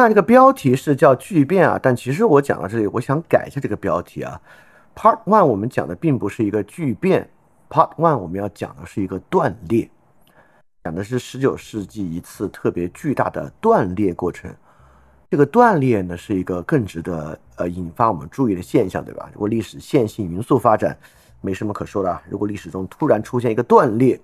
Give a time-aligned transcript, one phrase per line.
[0.00, 4.40] 看这个标题是叫巨变啊，但其实我讲到这里，我想改一下这个标题啊。
[4.94, 7.28] Part One 我们讲的并不是一个巨变
[7.68, 9.90] ，Part One 我们要讲的是一个断裂，
[10.84, 14.54] 讲的是十九世纪一次特别巨大的断裂过程。
[15.30, 19.28] 这个断裂呢是一个更值得呃引发我们注意的现象，对吧？
[19.32, 20.96] 如果历史线性匀速发展，
[21.40, 24.20] 没什么可说的；如果历史中突然出现一个断裂，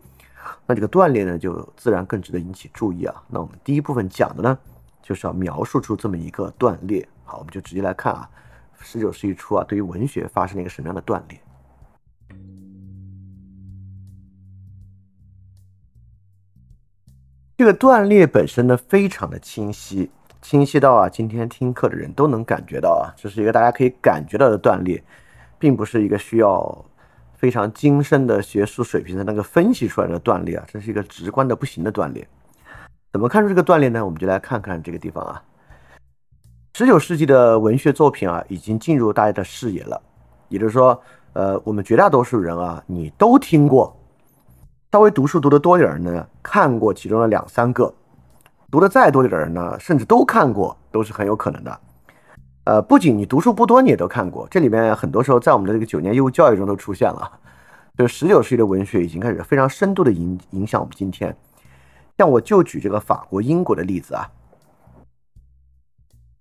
[0.66, 3.14] 那这个断裂呢就自然更值得引起注意啊。
[3.28, 4.58] 那我们第一部分讲的呢？
[5.08, 7.08] 就是要描述出这么一个断裂。
[7.24, 8.28] 好，我们就直接来看啊，
[8.78, 11.40] 十九世纪初啊，对于文学发生了一个什么样的断裂？
[17.56, 20.10] 这个断裂本身呢，非常的清晰，
[20.42, 25.02] 清晰到啊，今天听课的人都能感觉到啊，这是一个大家可以感觉到的断裂，
[25.58, 26.84] 并不是一个需要
[27.32, 32.28] 非常精深的学术水平才能够分析出来的断裂啊，这是一个直观的不行的断裂。
[33.10, 34.04] 怎么看出这个断裂呢？
[34.04, 35.42] 我们就来看看这个地方啊。
[36.74, 40.00] 十九世纪的文学作品啊，已经进入大家的视野了。
[40.48, 41.00] 也就是说，
[41.32, 43.96] 呃，我们绝大多数人啊，你都听过。
[44.92, 47.92] 稍微读书读得多点儿呢，看过其中的两三个；
[48.70, 51.80] 读得再多点的人呢，甚至都看过，都是很有可能的。
[52.64, 54.46] 呃，不仅你读书不多，你也都看过。
[54.50, 57.30] 这里面很多时候在我们的这个九年义务教育中都出现了。
[57.96, 61.34] 就是十九世纪的文学已经开始非常深度的影影响我们今天。
[62.18, 64.28] 像我就举这个法国、英国的例子啊。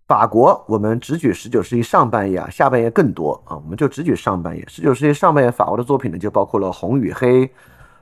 [0.08, 4.66] 法国，我们只举十九世纪上半叶啊，下半叶更多啊，我们就只举上半叶。
[4.68, 7.46] 十九世纪上半叶法国的作品呢，就包括了《红与黑》《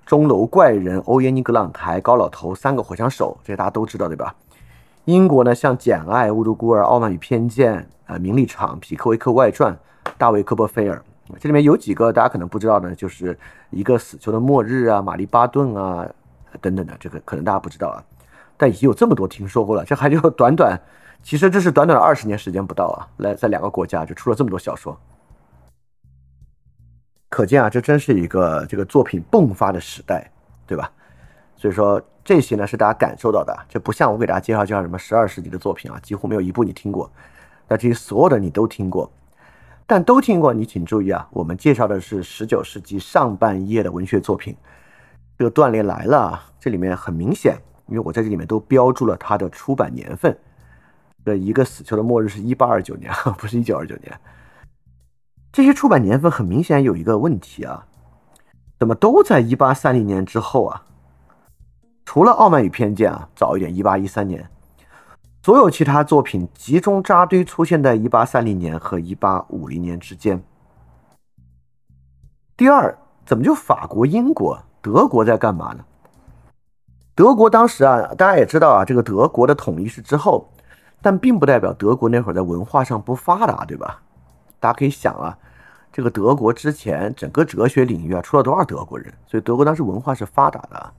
[0.05, 4.33] 钟楼怪人》《欧耶尼·格朗台》《高老头》三个火枪手，这些大家都知道对吧？
[5.03, 7.73] 英国呢，像《简爱》《雾都孤儿》《傲慢与偏见》
[8.13, 9.73] 啊，《名利场》《匹克维克外传》
[10.17, 11.03] 《大卫·科波菲尔》，
[11.39, 13.37] 这里面有几个大家可能不知道呢，就是
[13.71, 16.07] 一个死囚的末日啊，《玛丽·巴顿》啊。
[16.61, 18.03] 等等的，这个可能大家不知道啊，
[18.57, 19.83] 但已经有这么多听说过了。
[19.85, 20.79] 这还就 短短，
[21.23, 24.97] 其实这是短短的二十年时间不到啊，来在两个国家就出了这么多小说，
[27.29, 30.31] 可见啊，这真是一个这个作品迸发的时代，
[30.65, 30.91] 对吧？
[31.57, 37.09] 所以说这些呢是大家感受到的，这不像我给大家介绍介绍什么十二世纪的作品啊，几乎没有一部你听过，
[37.67, 39.11] 那这些所有的你都听过，
[39.87, 44.55] 但都听过，你请注意啊，我们介绍的是十九世纪上半叶的文学作品。
[45.37, 47.57] 这个断裂来了，这里面很明显，
[47.87, 50.37] 因为我在这里面都标注了它的出版年份。
[51.25, 54.19] 这一个死囚的末日是一八二九年，不是一九二九年。
[55.51, 57.87] 这些出版年份很明显有一个问题啊，
[58.77, 60.85] 怎么都在一八三零年之后啊？
[62.05, 64.47] 除了《傲慢与偏见》啊，早一点，一八一三年，
[65.41, 70.43] 所有其他作品集中扎堆出现在一八三零年和一八五零年之间。
[72.55, 74.63] 第二，怎么就法国、英国？
[74.85, 75.83] 德国在干嘛呢？
[77.15, 80.47] 德国当时啊，大家也知道啊，这个德国的统一是之后，
[81.01, 83.99] 但并不代表德国那会儿在文化上不发达，对吧？
[84.59, 85.35] 大家可以想啊，
[85.91, 89.11] 这个德国之前整个哲学领域啊，出了多少德国人？
[89.25, 90.93] 所以德国当时文化是发达的。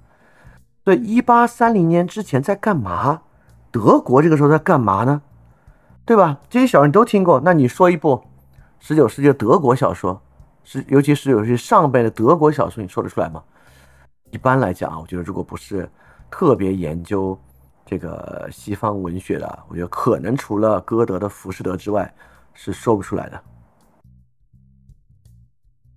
[0.82, 3.22] 对，一八三零年之前在干嘛？
[3.70, 5.22] 德国这个时候在干嘛呢？
[6.04, 6.40] 对吧？
[6.50, 8.24] 这些小人都听过，那你说一部
[8.80, 10.20] 十九世纪的德国小说，
[10.64, 13.40] 是尤其是有些上辈的德国小说，你说得出来吗？
[14.30, 15.88] 一般来讲啊，我觉得如果不是
[16.30, 17.38] 特别研究
[17.84, 22.12] 这个西方文学的，我觉得可能除了歌德的《浮士德》之外，
[22.52, 23.42] 是说不出来的。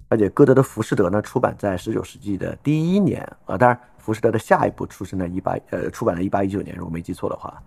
[0.07, 7.61] 而且歌德的《浮士德》呢，出版在十九世纪的第一年啊，当然《浮士德》的下一部出生在一八呃，出版在一八一九年，如果没记错的话。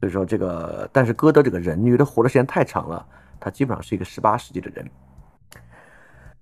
[0.00, 3.06] 所以说这个，但是歌德这个人，因为他活的时间太长了，
[3.40, 4.90] 他基本上是一个十八世纪的人。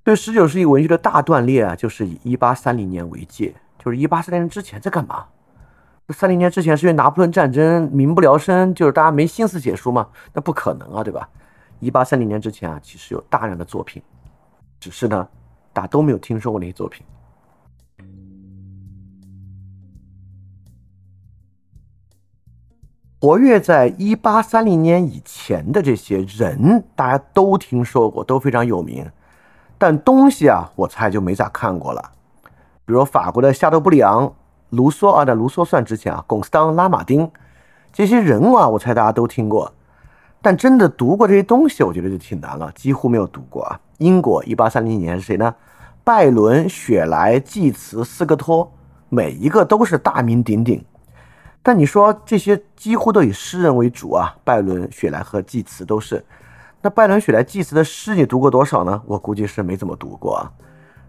[0.02, 3.54] 对十九世纪文学的大断裂啊，就是以一八三零年为界。
[3.82, 5.26] 就是一八三零年之前在干嘛？
[6.06, 10.08] 这三零年之前是因为拿破仑战争民不聊生，就是大家没心思写书吗？
[10.32, 11.28] 那不可能啊，对吧？
[11.80, 14.00] 一八三零年之前啊，其实有大量的作品，
[14.78, 15.28] 只是呢，
[15.72, 17.04] 大家都没有听说过那些作品。
[23.20, 29.10] 活跃在一八三零年以前的这些人，大家都听说过，都非常有名，
[29.76, 32.12] 但东西啊，我猜就没咋看过了。
[32.84, 34.34] 比如法国的夏多布里昂、
[34.70, 37.30] 卢梭啊，那卢梭算之前啊，龚斯当、拉马丁
[37.92, 39.72] 这些人啊，我猜大家都听过，
[40.40, 43.78] 但真的读过这些东西，我觉得就挺难了，几乎没有读过啊。
[43.98, 45.54] 英国一八三零年是谁呢？
[46.02, 48.72] 拜伦、雪莱、济慈、斯科托，
[49.08, 50.84] 每一个都是大名鼎鼎。
[51.62, 56.24] 但你说这些几乎都以诗人为主啊，拜伦、雪莱和济慈都是。
[56.80, 59.00] 那拜伦、雪莱、济慈的诗你读过多少呢？
[59.06, 60.50] 我估计是没怎么读过啊。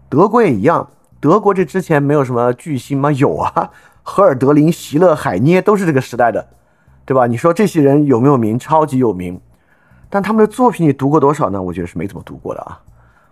[0.08, 0.88] 德国也一样。
[1.24, 3.10] 德国这之前没有什么巨星吗？
[3.12, 3.70] 有啊，
[4.04, 6.46] 荷尔德林、席勒、海涅都是这个时代的，
[7.06, 7.26] 对吧？
[7.26, 8.58] 你说这些人有没有名？
[8.58, 9.40] 超级有名，
[10.10, 11.62] 但他们的作品你读过多少呢？
[11.62, 12.78] 我觉得是没怎么读过的啊。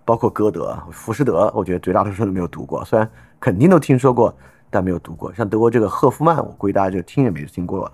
[0.06, 3.06] 包括歌德、浮士德，我觉得绝大多数都没有读过，虽然
[3.38, 4.34] 肯定都听说过，
[4.70, 5.30] 但没有读过。
[5.34, 7.92] 像德国这个赫夫曼，我估计大家就听也没听过。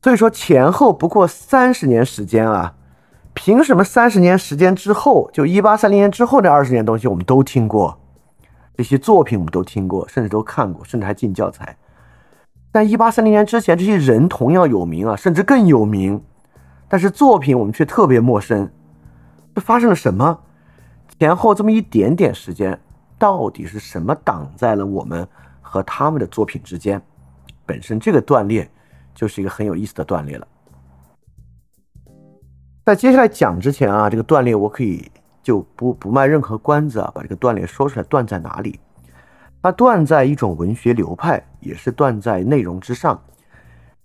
[0.00, 2.74] 所以说前后不过三十年时间啊，
[3.34, 7.98] 凭什么三十年时间之后，就一八三零年之后那二十年东西我们都听过，
[8.76, 11.76] 这些作品我们都听过，甚至都看过，甚至还进教材。
[12.70, 16.22] 但一八三零年之前，这些人同样有名啊，甚至更有名，
[16.88, 18.70] 但是作品我们却特别陌生。
[19.54, 20.38] 这发生了什么？
[21.18, 22.78] 前后这么一点点时间，
[23.18, 25.26] 到底是什么挡在了我们
[25.60, 27.00] 和他们的作品之间？
[27.64, 28.68] 本身这个断裂
[29.14, 30.46] 就是一个很有意思的断裂了。
[32.84, 35.08] 在接下来讲之前啊，这个断裂我可以
[35.40, 38.80] 就不不卖任何关子啊，把这个断裂说出来，断在哪里？
[39.62, 43.22] 它断在一种文学流派，也是断在内容之上。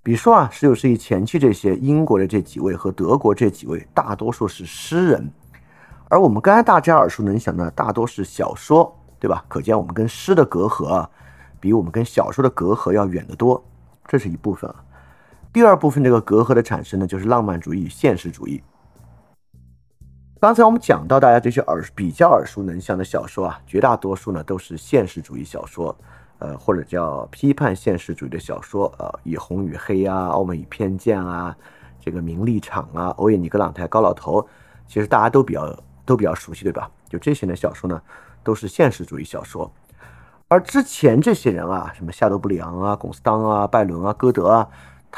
[0.03, 5.31] 比如说啊，十九世纪前期这些英国的这几位和德国这几位，大多数是诗人，
[6.07, 9.43] 而我们刚才大家耳熟能详的大多是小说，对吧？
[9.47, 11.09] 可见我们跟诗的隔阂啊，
[11.59, 13.61] 比我们跟小说的隔阂要远得多。
[14.07, 14.75] 这是一部分啊。
[15.57, 18.61] 第二部分这个隔阂的产生呢，就是浪漫主义与现实主义。
[20.39, 25.97] 刚才我们讲到大家这些耳比较耳熟能详的小说啊，绝大多数呢都是现实主义小说，
[26.37, 31.57] 呃，或者叫批判现实主义的小说，呃，以红与黑啊，傲慢与偏见啊，
[31.99, 34.47] 这个名利场啊，欧也尼格朗台高老头，
[34.85, 35.75] 其实大家都比较
[36.05, 36.87] 都比较熟悉，对吧？
[37.09, 37.99] 就这些的小说呢，
[38.43, 39.71] 都是现实主义小说。
[40.49, 44.69] 而之前这些人啊，什么夏多布里昂啊、龚斯当啊、拜伦啊、歌德啊，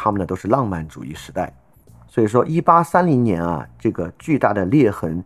[0.02, 1.54] 他们呢都是浪漫主义时代。
[2.08, 5.22] 所以说，一八三零年啊，这个巨大的裂痕，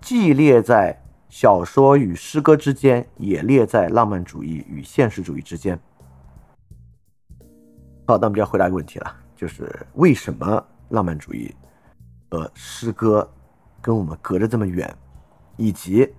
[0.00, 0.98] 既裂在
[1.28, 5.78] 小说与诗歌之间，也裂在浪漫主义与现实主义之间。
[8.06, 11.54] 好，那我们就要回答一个问题了，就是为什么浪漫主义
[12.30, 13.30] 和诗歌
[13.82, 14.92] 跟我们隔着这么远，
[15.56, 16.14] 以及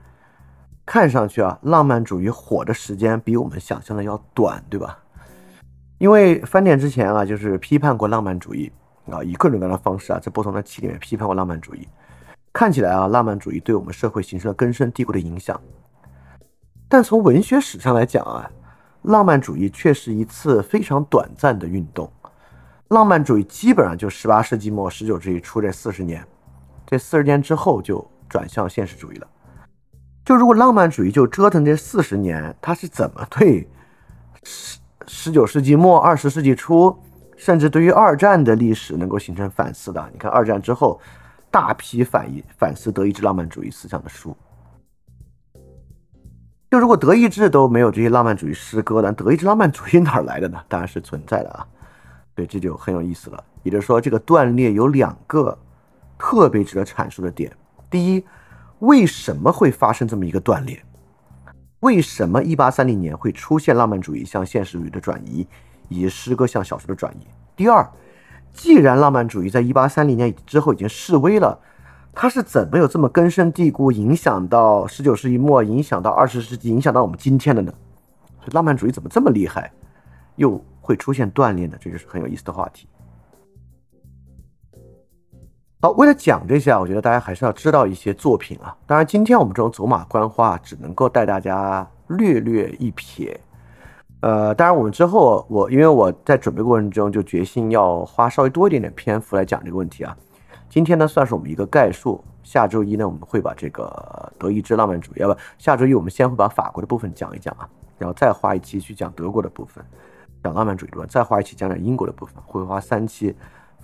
[0.85, 4.99] 看上去啊，浪漫主义火的时间比我们想象的要短，对吧？
[5.97, 8.71] 因为翻点之前啊，就是批判过浪漫主义。
[9.11, 11.87] 啊，以各种各样的方式啊，在不同的期里面批判过浪漫主义。
[12.51, 15.61] 看起来啊，浪漫主义对我们社会形成了根深蒂固的影响。
[16.89, 18.49] 但从文学史上来讲啊，
[19.03, 22.11] 浪漫主义却是一次非常短暂的运动。
[22.87, 26.25] 浪漫主义基本上就十八世纪末、十九世纪初这四十年，
[26.87, 29.27] 这四十年之后就转向现实主义了。
[30.23, 33.67] 就如果浪漫主义就折腾这四十年，它是怎么对
[35.07, 36.95] 十九世纪末、二十世纪初？
[37.37, 40.99] 甚至对于二战的历史能够形成反思的，你看二战之后，
[41.51, 44.35] 大批反义反思德意志浪漫主义思想的书。
[46.71, 50.63] 就如果德意志都没有这些浪漫主义诗歌，那德意志浪漫主义哪来的呢？
[50.69, 51.67] 当然是存在的啊。
[52.33, 53.43] 对，这就很有意思了。
[53.63, 55.57] 也就是说，这个断裂有两个
[56.17, 57.51] 特别值得阐述的点：
[57.89, 58.25] 第一，
[58.79, 60.81] 为什么会发生这么一个断裂？
[61.85, 65.45] 为什么一八三零年会出现浪漫主义向现实主义的转移？
[65.87, 67.27] 以及诗歌向小说的转移。
[67.55, 67.87] 第二，
[68.51, 71.59] 既然浪漫主义在一八三零年之后已经式微了，
[72.11, 77.71] 它是怎么有这么根深蒂固，影响到十九世纪末，影响到二十世纪，影响到我们今天的呢？
[78.39, 79.71] 所以浪漫主义怎么这么厉害，
[80.37, 81.77] 又会出现断裂呢？
[81.79, 82.87] 这就是很有意思的话题。
[85.85, 88.75] 好，为了讲这些啊，我觉得大家还是要知道一些作品啊。
[88.87, 93.37] 当然，今天我们这种走马观花，只能够带大家略略一瞥。
[94.21, 100.17] 呃，当然，我们之后我因为我在准备过程中就决心要花稍微多一点点篇幅来讲这个问题啊。
[100.67, 102.19] 今天呢，算是我们一个概述。
[102.41, 109.85] 下周一呢，我们会把这个德意志浪漫主义，要不下周一我们先会把法国的部分讲一讲啊，然后再花一期去讲德国的部分，
[110.43, 111.05] 讲浪漫主义对吧？
[111.07, 113.35] 再花一期讲讲英国的部分，会花三期，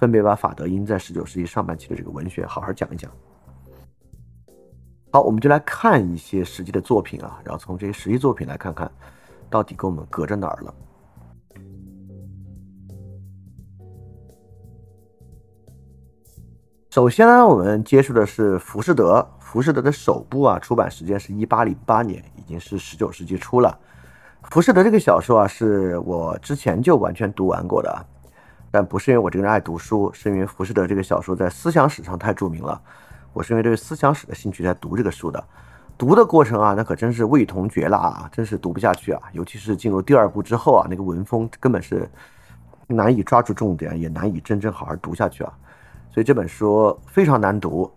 [0.02, 3.12] 分别把法德英在十九世纪上半期的这个文学好好讲一讲。
[5.12, 8.92] 好，我们就来看一些实际的作品啊，然后从这些实际作品来看看。
[9.48, 10.74] 到底跟我们隔着哪儿了？
[16.90, 19.24] 首先呢，我们接触的是浮士德。
[19.40, 23.78] 浮士德的首部啊，出版时间是一八零八年，已经是十九世纪初了。
[24.50, 28.06] 浮士德这个小说啊，是我之前就完全读完过的，
[28.72, 32.82] 但不是因为我这个人爱读书，是因为浮士德这个小说在思想史上太著名了。
[33.34, 35.44] 我是因为对思想史的兴趣才读这个书的。
[35.98, 39.22] 读的过程啊，那可真是味同嚼蜡啊，真是读不下去啊！
[39.34, 42.10] 尤其是进入第二部之后啊，那个文风根本是
[42.88, 45.54] 难以抓住重点，也难以真正好好读下去啊。
[46.10, 47.92] 所以这本书非常难读。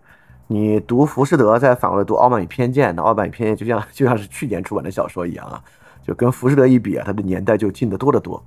[0.47, 5.59] 你读浮士德，再反过来读《傲慢与偏见》，那《傲慢与偏见》就像就像是去年出版的小说一样啊，
[6.03, 8.41] 就跟浮士德一比啊，它的年代就近得多得多。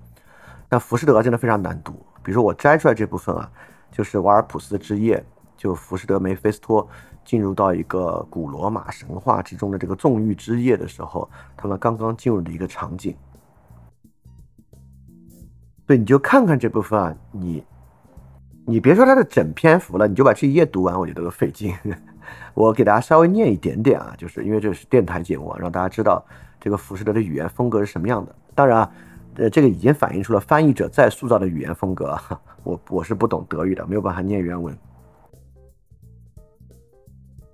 [0.69, 2.01] 但浮士德真的非常难读。
[2.29, 3.51] 比如说我摘出来这部分啊，
[3.91, 5.25] 就是瓦尔普斯之夜，
[5.57, 6.87] 就浮士德梅菲斯托
[7.25, 13.17] 进入到一个古罗马神话之中的这个纵欲之夜的时候，他们刚刚进入的一个场景。
[15.87, 17.65] 对，你就看看这部分啊，你
[18.67, 21.75] 你别说它的整篇幅了，你就把这一页读完，我觉得都费劲。
[22.53, 26.23] 我给大家稍微念一点点啊，就是因为这是电台节目，让大家知道
[26.61, 28.35] 这个浮士德的语言风格是什么样的。
[28.55, 28.93] 当然啊。
[29.39, 32.19] 呃，这个已经反映出了翻译者在塑造的语言风格。
[32.65, 34.77] 我我是不懂德语的，没有办法念原文。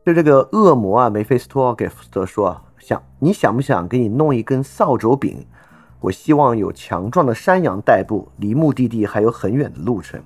[0.05, 5.47] 就这个恶魔啊，梅菲斯托给福斯特说：“想你想不想给你弄一根扫帚柄？
[6.01, 10.19] 我希望有强壮的山羊代步，离目的地还有很远的路程。”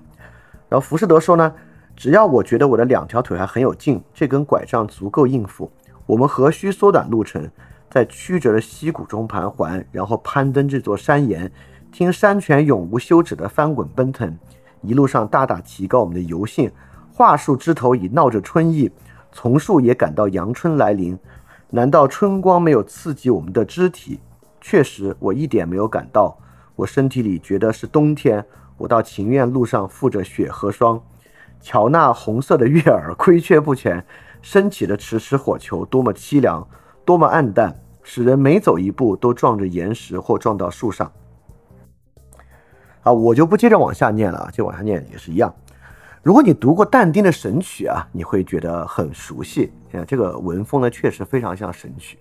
[0.70, 1.52] 然后福士德说呢
[1.96, 5.68] ：“只要我觉得我的两条腿还很有劲，这根拐杖足够应付，
[6.06, 7.50] 我们何须缩短路程？”
[7.90, 11.50] 在曲折的溪谷中盘桓，然后攀登这座山岩，
[11.90, 14.36] 听山泉永无休止的翻滚奔腾，
[14.82, 16.70] 一路上大大提高我们的游兴。
[17.12, 18.90] 桦树枝头已闹着春意，
[19.32, 21.18] 丛树也感到阳春来临。
[21.70, 24.20] 难道春光没有刺激我们的肢体？
[24.60, 26.38] 确实，我一点没有感到，
[26.76, 28.44] 我身体里觉得是冬天。
[28.76, 31.02] 我到情愿路上覆着雪和霜，
[31.60, 34.04] 瞧那红色的月儿，亏缺不全，
[34.40, 36.64] 升起的迟迟火球，多么凄凉！
[37.08, 41.10] 多么暗淡，使人每走一步都撞着岩石或撞到树上。
[43.02, 45.50] 啊，我就不接着往下念了，就往下念也是一样。
[46.22, 49.72] 如果你读过但丁的《神曲》啊，你会觉得很熟悉。
[49.94, 52.18] 啊，这个文风呢，确实非常像《神曲》。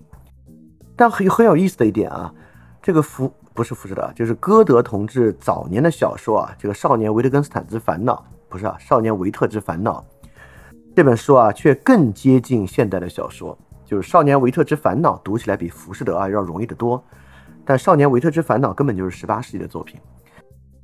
[0.96, 2.34] 但很很有意思的一点啊，
[2.82, 8.15] 这个福不是福士德，就是歌德同志早年的小说啊，这个《少年维特根斯坦之烦恼》
[8.48, 10.01] 不是啊，《少年维特之烦恼》
[10.96, 13.58] 这本书啊，却更接近现代的小说。
[13.88, 17.01] 就是《少年维特之烦恼》读起来比《浮士德》啊要容易得多，
[17.63, 19.98] 但《少年维特之烦恼》根本就是十八世纪的作品。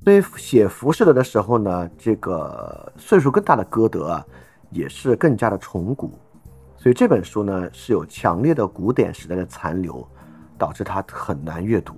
[0.05, 4.25] 所以写《浮士德》的时候呢，这个岁数更大的歌德啊，
[4.69, 6.17] 也是更加的崇古。
[6.77, 10.07] 所以这本书呢是有强烈的古典时代的残留，
[10.57, 11.93] 导致它很难阅读。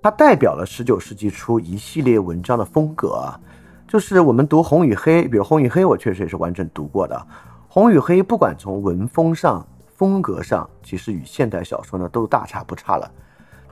[0.00, 3.40] 它代表了十九世纪初一系列文章的风格啊，
[3.88, 7.26] 就是我们读《红与黑》，比如《红与黑》，我确实也是完整读过的。
[7.74, 9.66] 红与黑，不管从文风上、
[9.96, 13.10] 风格上，其实与现代小说呢都大差不差了。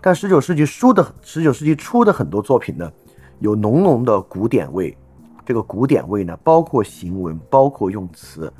[0.00, 2.92] 但十九世纪初的十九世纪初的很多作品呢，
[3.38, 4.98] 有浓浓的古典味。
[5.46, 8.52] 这个古典味呢，包括行文，包括用词，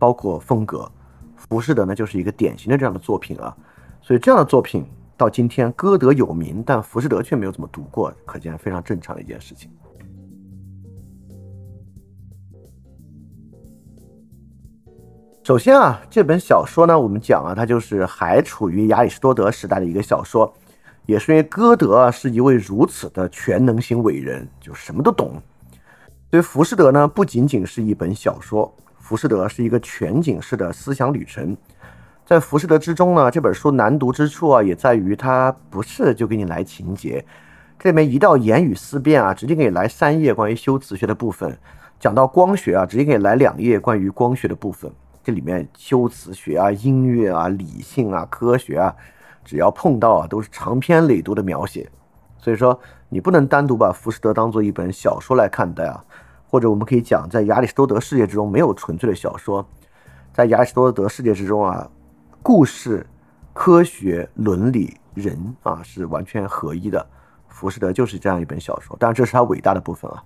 [0.00, 0.90] 包括风格。
[1.36, 3.56] 浮士德呢，就是一个典型的这样的作品啊。
[4.02, 4.84] 所以这样的作品
[5.16, 9.70] 到今天，歌德有名，但浮士德却没有怎么读过，可见非常正常的一件事情。
[15.48, 20.52] 首先啊，这本小说呢，我们讲啊，它就是还处于亚里士多德时代的一个小说，
[21.06, 25.40] 也是因为歌德啊是一位如此的全能型伟人，就什么都懂。
[26.30, 31.56] 所以《浮士德》呢，不仅仅是一本小说，《浮士德》是一个全景式的思想旅程。
[32.26, 37.24] 在《浮士德》之中呢，这本书难读之处啊，也在于它不是就给你来情节，
[37.78, 41.50] 这里面一到言语思辨啊，直接给你来三页关于修辞学的部分；
[41.98, 44.92] 讲到光学啊，直接给你来两页关于光学的部分。
[45.28, 48.96] 这里面修辞学啊、音乐啊、理性啊、科学啊，
[49.44, 51.86] 只要碰到啊，都是长篇累牍的描写。
[52.38, 52.80] 所以说，
[53.10, 56.02] 你不能单独把《浮士德》当做一本小说来看待啊。
[56.46, 59.62] 或者我们可以讲，在亚里士多德世界之中，没有纯粹的小说。
[60.32, 61.86] 在亚里士多德世界之中啊，
[62.42, 63.06] 故事、
[63.52, 67.06] 科学、伦理、人啊，是完全合一的。
[67.54, 70.24] 《浮士德》就是这样一本小说，当然这是它伟大的部分啊。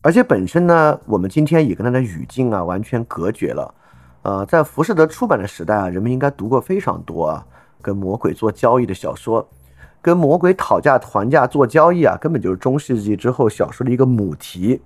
[0.00, 3.74] 而且本身呢，我们今天也跟它的语境啊完全隔绝了。
[4.22, 7.44] 呃，在浮士德出版的时代啊，人们应该读过非常多啊
[7.80, 9.48] 跟魔鬼做交易的小说，
[10.00, 14.80] 跟魔鬼讨价还价做交易啊，根本就是中世纪之后小说的一个母题。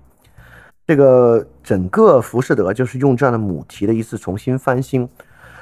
[0.85, 5.07] 这个整个浮士德就是用这样的母题的一次重新翻新，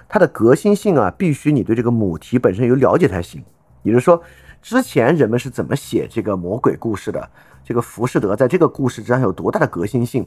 [0.09, 3.43] 它的革新性啊，必须你对这个母题本身有了解才行。
[3.83, 4.21] 也就是说，
[4.61, 7.29] 之前人们是怎么写这个魔鬼故事的？
[7.63, 10.25] 这个浮士德在这个故事之上有多大的革新性？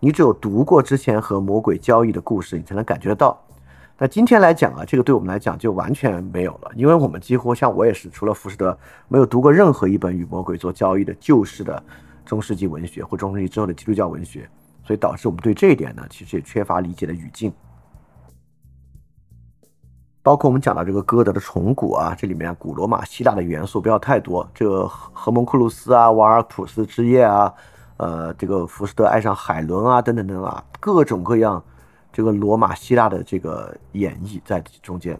[0.00, 3.40] 你只有读过之前和魔鬼交易的故事，你才能感觉得到。
[3.96, 8.76] 那今天来讲啊，这个对我们来讲就完全没有了，因为我们几乎像我也是，除了浮士德，
[9.06, 11.80] 没有读过任何一本与魔鬼做交易的旧式的
[12.24, 14.48] 中世纪文学或中世纪之后的基督教文学，
[14.84, 17.52] 所以导致我们对这一点呢，其实也缺乏理解的语境。
[20.26, 24.44] 包括我们讲到这个歌德的重古啊，这里面古罗马、希腊的元素不要太多。
[24.52, 27.54] 这个荷蒙库鲁斯啊、瓦尔普斯之夜啊，
[27.98, 31.62] 呃，这个浮士德爱上海伦啊，等等等啊，各种各样
[32.12, 35.16] 这个罗马、希腊的这个演绎在中间。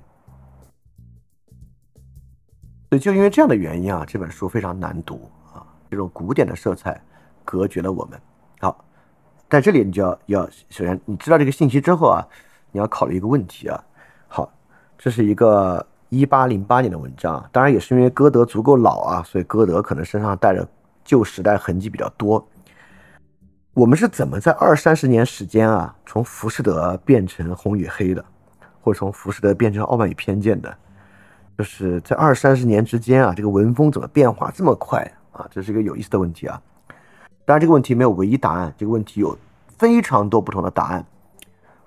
[2.90, 7.00] 所以就因为这样的原因啊，这本书非常难读啊，这种古典的色彩
[7.44, 8.20] 隔绝了我们。
[8.58, 8.84] 好，
[9.48, 12.26] 在这里你就要要首先你知道这个信息之后啊，
[12.72, 13.80] 你要考虑一个问题啊。
[14.98, 20.66] 这是一个一八零八年的文章，当然也是因为歌德足够老啊，所以歌德可能身上带着
[21.04, 22.46] 旧时代痕迹比较多。
[23.74, 28.24] 我们是怎么在二三十年时间啊，从浮士德变成红与黑的，
[28.80, 30.74] 或者从浮士德变成傲慢与偏见的？
[31.58, 35.00] 就是在二三十年之间啊，这个文风怎么变化这么快
[35.32, 35.46] 啊？
[35.50, 36.60] 这是一个有意思的问题啊。
[37.44, 39.36] 当然，这个问题没有唯一答案，这个问题有
[39.78, 41.04] 非常多不同的答案。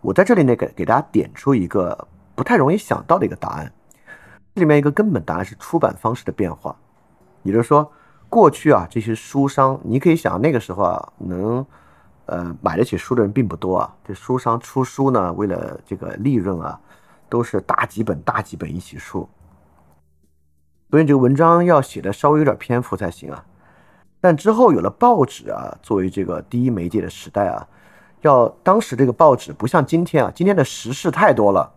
[0.01, 2.07] 我在这里呢，给给大家点出一个
[2.39, 3.69] 不太容易想到的一个答案。
[4.55, 6.73] 这里面一个根本答案是出版方式的变化，
[7.43, 7.91] 也就是说，
[8.29, 11.65] 过去啊，这些书商，你可以想那个时候啊，能。
[12.31, 13.91] 呃，买得起书的人并不多啊。
[14.05, 16.79] 这书商出书呢，为了这个利润啊，
[17.27, 19.27] 都是大几本大几本一起出。
[20.91, 23.43] 所以这个文章要写的稍微有点篇幅才行啊。
[24.21, 27.67] 但之后有了报纸啊，作为这个第一媒介的时代啊，
[28.21, 31.73] 要当时这个报纸不像今天啊，今天的时事太多了。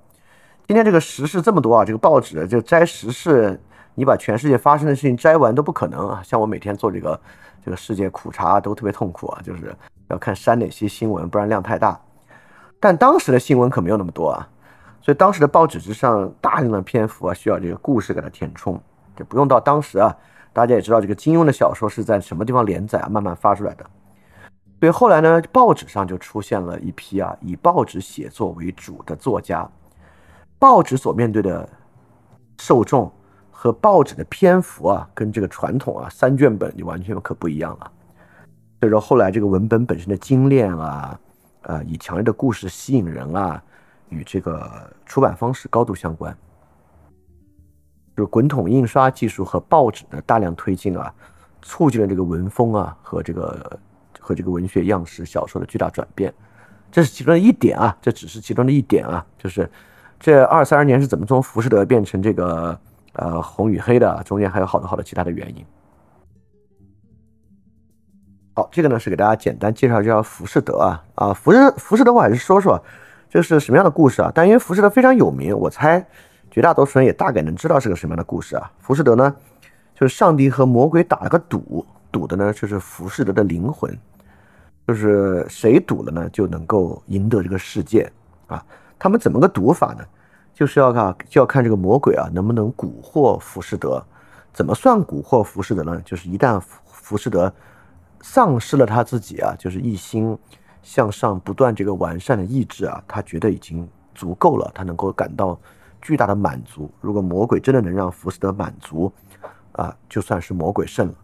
[0.72, 3.60] 今天这个时事这么多啊，这个报纸就摘时事，
[3.94, 6.22] 你把全世界发生的事情摘完都不可能啊。
[6.24, 7.20] 像我每天做这个
[7.62, 9.76] 这个世界苦茶都特别痛苦啊，就是。
[10.08, 12.00] 要看删哪些新闻，不然量太大。
[12.80, 14.48] 但当时的新闻可没有那么多啊，
[15.02, 18.80] 所以当时的报纸之上大量的篇幅啊，需要这个故事给它填充。
[19.14, 20.16] 就不用到当时啊，
[20.54, 23.84] 大家也知道这个金庸的小说是在什么地方连载啊，慢慢发出来的。
[24.80, 29.70] 所以后来呢，报纸上就出现了一批啊，以报纸写作为主的作家。
[30.62, 31.68] 报纸所面对的
[32.60, 33.10] 受众
[33.50, 37.90] 和报纸的篇幅啊，跟这个传统啊三卷本就完全可不一样了。
[38.78, 41.18] 所以说，后来这个文本本身的精炼啊，
[41.62, 43.60] 呃，以强烈的故事吸引人啊，
[44.08, 46.32] 与这个出版方式高度相关。
[48.16, 51.12] 就是滚筒印刷技术和报纸的大量推进啊，
[51.60, 53.80] 促进了这个文风啊和这个
[54.20, 56.32] 和这个文学样式小说的巨大转变。
[56.92, 59.68] 这是其中的一点啊，这只是其中的一点啊，就是
[60.22, 62.78] 这二三十年是怎么从浮士德变成这个
[63.14, 65.66] 呃红与黑的，中间还有好多好多其他的原因。
[68.54, 72.80] 好，这个呢是给大家简单介绍一下浮士德啊啊，浮士浮士德我还是说说
[73.28, 74.30] 这是什么样的故事啊？
[74.32, 76.06] 但因为浮士德非常有名，我猜
[76.52, 78.70] 绝大多数人也大概能知道是个什么样的故事啊。
[78.78, 79.34] 浮士德呢，
[79.92, 83.98] 就是上帝和魔鬼打了个赌，赌的呢就是浮士德的灵魂，
[84.86, 88.08] 就是谁赌了呢就能够赢得这个世界
[88.46, 88.64] 啊。
[89.02, 90.04] 他们怎么个赌法呢？
[90.54, 94.00] 就是要看就要看这个魔鬼啊能不能蛊惑浮士德。
[94.52, 96.00] 怎么算蛊惑浮士德呢？
[96.04, 97.52] 就是一旦浮士德。
[98.20, 100.38] 丧失了他自己啊，就是一心
[100.84, 105.58] 向上、不断这个完善的意志啊，他觉得已经足够了，他能够感到
[106.00, 106.88] 巨大的满足。
[107.00, 109.12] 如果魔鬼真的能让浮士德满足
[109.72, 111.14] 啊，就算是魔鬼胜了。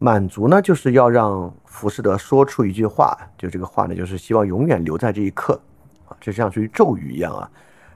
[0.00, 5.60] 满足呢，就是要让浮士德说出一句话，就这个话呢，就是希望永远留在这一刻
[6.08, 7.50] 啊，就像是咒语一样啊。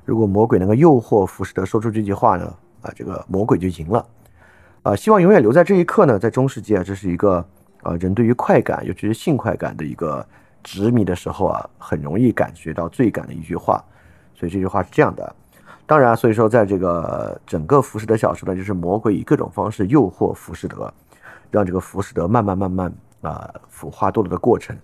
[0.05, 4.07] 如果魔鬼能够诱惑浮士德说出这句话呢，啊，这个魔鬼就赢了。
[4.83, 6.18] 啊，希望永远留在这一刻呢。
[6.18, 7.44] 在中世纪啊，这是一个
[7.83, 10.27] 啊，人对于快感，尤其是性快感的一个
[10.62, 13.85] 执迷的时候啊，很容易感觉到罪感的一句话。
[14.35, 15.35] 所以这句话是这样的。
[15.85, 20.92] 当然，所以说在这个整个浮士德小说呢，就是魔鬼以各种方式诱惑浮士德，
[21.51, 24.77] 让这个浮士德慢慢慢慢啊腐化堕落的过程。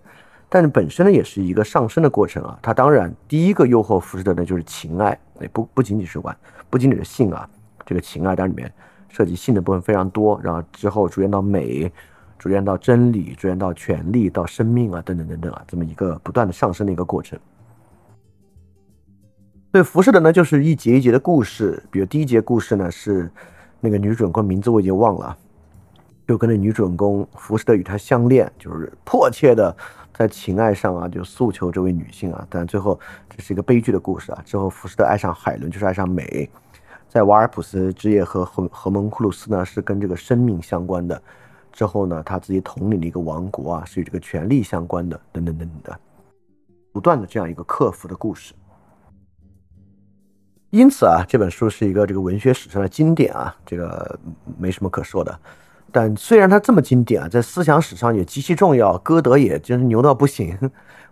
[0.48, 2.59] 但是本身呢，也是一个上升的过程啊。
[2.62, 6.37] 他当然第一个诱惑浮士德呢，就是情爱，也不不仅仅是玩，
[6.68, 7.48] 不仅仅是性啊，
[7.85, 8.72] 这个情爱当然里面。
[9.16, 11.88] 涉及性的部分非常多，然后之后逐渐到美，
[12.37, 17.38] 逐渐到真理，逐渐到权力，到生命啊，等等等等啊，这么一个不断的上升的一个过程。
[19.70, 23.30] 对，浮士德呢，就是一节一节的故事，比如第一节故事呢是
[23.78, 25.38] 那个女主人公名字我已经忘了，
[26.26, 29.76] 就跟着女主人公浮士德与她相恋，就是迫切的
[30.12, 34.42] 在情爱上啊，就诉求这位女性啊，但最后这是一个悲剧的故事啊。
[34.44, 36.48] 之后浮士德爱上海伦，就是爱上美。
[37.08, 41.20] 在瓦尔普斯之夜和和和蒙库鲁斯呢，是跟这个生命相关的。
[41.72, 46.00] 之后呢，他自己统领的一个王国啊，是与这个权力相关的，等等等等的，
[46.92, 48.54] 不断的这样一个克服的故事。
[50.70, 54.18] 因此啊，这本书是一个这个文学史上的经典啊，这个
[54.58, 55.38] 没什么可说的。
[55.94, 60.59] 但虽然它这么经典啊，在思想史上也极其重要，歌德也真是牛到不行，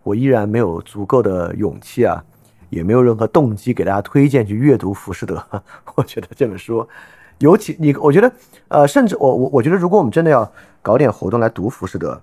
[0.02, 2.24] 我依然没有足够的勇气啊。
[2.68, 5.36] 也没有任何动机给大家推荐去阅读《浮士德》。
[5.94, 6.88] 我觉得这本书，
[7.36, 8.32] 尤其你，我觉得，
[8.68, 12.18] 呃，甚至我我我觉得，如果我们真的要搞点活动来读《浮士德》，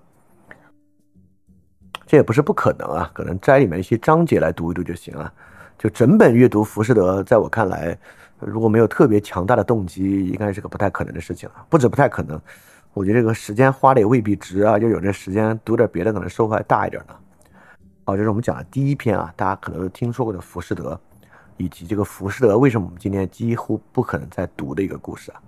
[2.07, 3.11] 这也不是不可能啊。
[3.13, 5.31] 可能摘里面一些章节来读一读就行了。
[5.77, 7.95] 就整本阅读《浮士德》，在我看来，
[8.39, 11.65] 如果没有特别强大的动机，应该是个不太可能的事情了。
[11.69, 12.39] 不止不太可能，
[12.93, 17.15] 我觉得这个时间花的也未必值啊，就有这时间读点别的，可能收获还大一点呢。
[18.05, 20.93] 好，这是我们讲的第一篇啊，大家可能都听说过的《浮士德》，
[21.57, 25.41] 以及这个《浮士德》为什么我们今天几乎不可能再读的一个故事啊。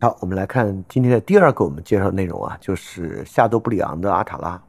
[0.00, 4.60] 好，我们来看今天的第二个我们介绍的内容啊，就是夏多布里昂的阿塔拉。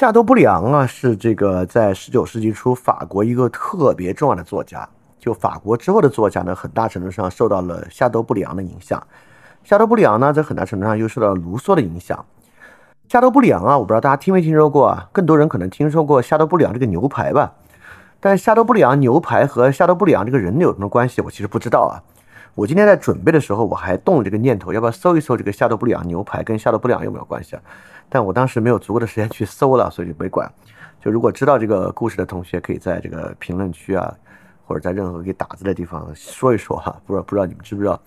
[0.00, 4.88] 夏多布里昂啊，是这个在十九世纪初法国一个特别重要的作家。
[5.18, 9.06] 就法国之后的作家呢，很大程度上受到了夏多布里昂的影响。
[9.62, 12.24] 夏多布里昂呢，在很大程度上又受到卢梭的影响。
[13.10, 15.06] 夏多布里昂啊，我不知道大家听没听说过啊？
[15.12, 17.52] 更多人可能听说过夏多布里昂这个牛排吧。
[18.20, 21.20] 但夏多布里昂牛排和夏多布里昂这个人有什么关系？
[21.20, 22.00] 我其实不知道啊。
[22.54, 27.62] 我今天在准备的时候，我还动了这个念头，要不要搜一搜这个夏多布里昂牛排跟夏多布里昂有没有关系啊？
[28.10, 30.52] 但我当时没有足够的时间去搜了，所以就没管。
[31.00, 34.12] 就如果知道这个故事的同学，可以在这个评论区啊，
[34.66, 36.94] 或者在任何可以打字的地方说一说哈。
[37.06, 37.98] 不知道不知道你们知不知道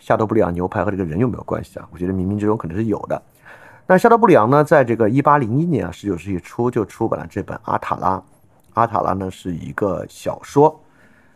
[0.00, 1.86] 夏多布里昂牛排和这个人有没有关系啊？
[1.92, 3.22] 我觉得冥冥之中可能是有的。
[3.86, 8.16] 那夏多布里昂呢，在这个一八零一年啊，十九世纪初就出版了这本《阿塔拉》。
[8.72, 10.80] 阿塔拉呢是一个小说，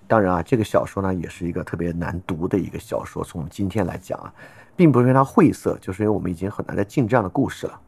[0.09, 3.22] 当然啊，这个小说呢也是一个特别难读的一个小说。
[3.22, 4.33] 从我们今天来讲啊，
[4.74, 7.81] 并不是因为它晦涩，就是因为我们已经很难再进这样的故事了。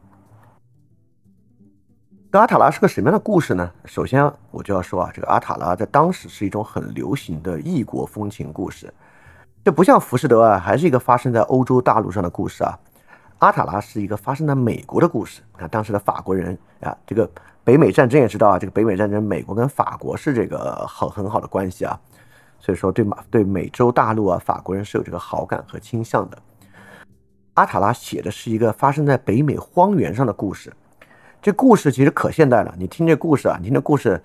[2.32, 3.70] 阿塔拉是个什么样的故事呢？
[3.86, 8.92] 首先，我就要说啊，这个阿塔拉在当时是一种很流行的异国风情故事，
[9.64, 12.78] 这不像浮士德啊，还是一个发生在欧洲大陆上的故事啊。
[13.38, 15.40] 阿塔拉是一个发生在美国的故事。
[15.58, 17.28] 那当时的法国人啊，这个
[17.64, 21.98] 北美战争也知道啊，这个北美战争，美国跟法国是这个好很好的关系啊，
[22.58, 26.38] 所以说对马对美洲大陆啊，法国人是有这个好感和倾向的。
[27.54, 30.70] 阿塔拉写的是一个发生在北美荒原上的故事。
[31.40, 32.74] 这故事其实可现代了。
[32.76, 34.20] 你听这故事啊，你听这故事，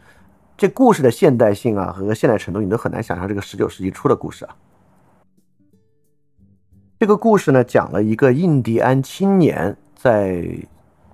[0.57, 4.55] 这故事的现代性啊和现代程度，你都很难想象这个十九世纪初的故事啊。
[6.99, 10.43] 这个故事呢，讲了一个印第安青年在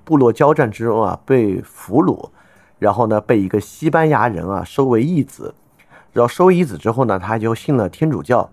[0.06, 2.30] 部落交战之中啊被俘虏，
[2.78, 5.54] 然后呢被一个西班牙人啊收为义子，
[6.14, 8.50] 然后收为义子之后呢，他就信了天主教，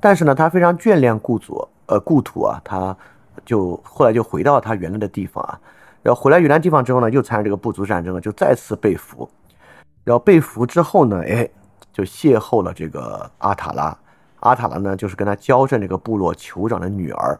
[0.00, 2.96] 但是呢他非常眷恋故祖呃故土啊，他
[3.44, 5.60] 就后来就回到他原来的地方啊。
[6.08, 9.28] 然后回来原来地方之后呢，又参加这个部族战争，就再次被俘。
[10.04, 11.46] 然后被俘之后呢，哎，
[11.92, 13.94] 就邂逅了这个阿塔拉。
[14.40, 17.38] 阿塔拉呢，就是跟他交战这个部落酋长的女儿。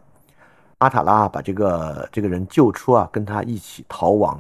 [0.78, 4.38] 阿塔拉把这个这个人救出啊，跟他一起逃亡。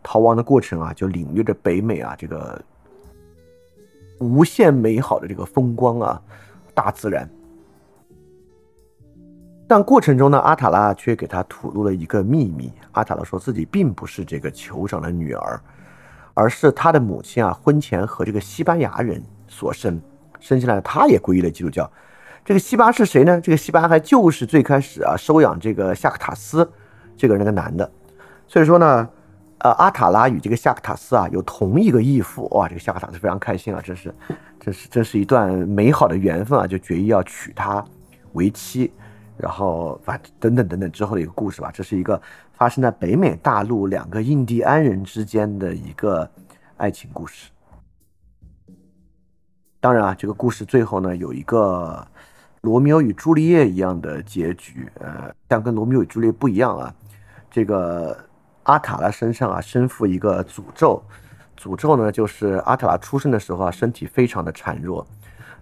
[0.00, 2.62] 逃亡的过程啊，就领略着北美啊这个
[4.20, 6.22] 无限美好的这个风光啊，
[6.72, 7.28] 大自然。
[9.68, 12.72] 但过程中呢，阿塔拉却给他吐露了一个秘密。
[12.92, 15.60] 阿塔拉说自己并不是这个酋长的女儿，
[16.34, 20.00] 而是他的母亲啊，婚前和这个西班牙人所生，
[20.38, 21.90] 生下来他也皈依了基督教。
[22.44, 23.40] 这个西巴是谁呢？
[23.40, 26.70] 这个西巴还就是最开始啊收养这个夏克塔斯
[27.16, 27.90] 这个人那个男的。
[28.46, 29.08] 所以说呢，
[29.58, 32.46] 呃，阿塔拉与这个夏克塔斯啊有同一个义父。
[32.52, 34.14] 哇，这个夏克塔斯非常开心啊，真是，
[34.60, 37.84] 真是，真是一段美好的缘分啊，就决意要娶她
[38.34, 38.92] 为妻。
[39.38, 42.20] 然后，反等等等等之后的一个故事吧，这是一个
[42.52, 46.28] 发生在北美大陆两个印第安人之间的一个
[46.78, 47.50] 爱情故事。
[49.78, 52.04] 当然啊，这个故事最后呢有一个
[52.62, 56.92] 罗密欧与朱丽叶一样的结局，呃，但跟罗密欧与朱丽叶不一样啊。
[57.50, 58.16] 这个
[58.62, 61.02] 阿塔拉身上啊身负一个诅咒，
[61.58, 65.06] 诅咒呢就是阿塔拉出生的时候啊身体非常的孱弱，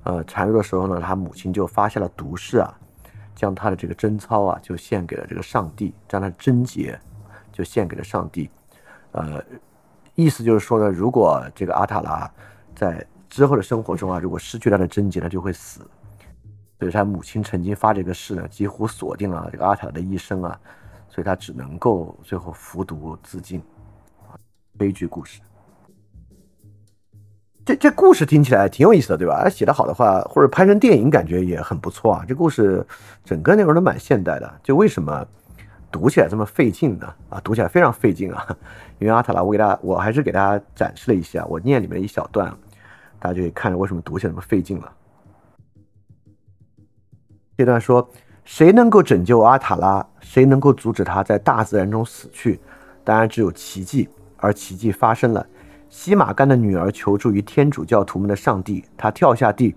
[0.05, 2.73] 呃，孱弱的时候呢他母亲就发下了毒誓啊。
[3.35, 6.99] 将他的这个贞操啊，就献给了这个上帝；将他的贞洁
[7.53, 8.51] 就献给了上帝。
[9.13, 9.43] 呃，
[10.15, 12.31] 意思就是说呢，如果这个阿塔拉
[12.75, 15.81] 在之后的生活中啊，如果失去他的贞洁，他就会死。
[16.79, 20.61] 所以他母亲曾经发这个誓呢，几乎锁定了这个阿塔的一生啊，
[21.09, 23.63] 所以他只能够最后服毒自尽。
[24.77, 25.41] 悲剧故事。
[27.65, 29.49] 这这故事听起来挺有意思的，对吧？
[29.49, 32.25] 写得好的话，或者拍成电影，感觉也很不错啊。
[32.29, 32.87] 这故事
[33.25, 35.27] 整个内容都蛮现代的，就为什么
[35.91, 37.07] 读起来这么费劲呢？
[37.31, 38.47] 啊，读起来非常费劲啊。
[39.01, 42.55] 因为阿塔拉，我给大家，我还是给大家展示了一下，我念里面一小段，
[43.19, 44.93] 大家就可以看着为什么读起来那么费劲了。
[47.57, 48.07] 这段说：
[48.45, 50.07] 谁能够拯救阿塔拉？
[50.21, 52.61] 谁能够阻止他在大自然中死去？
[53.03, 55.47] 当然只有奇迹，而奇迹发生了。
[55.97, 59.77] 西马干的女儿求助于天主教徒们的上帝，她跳下地，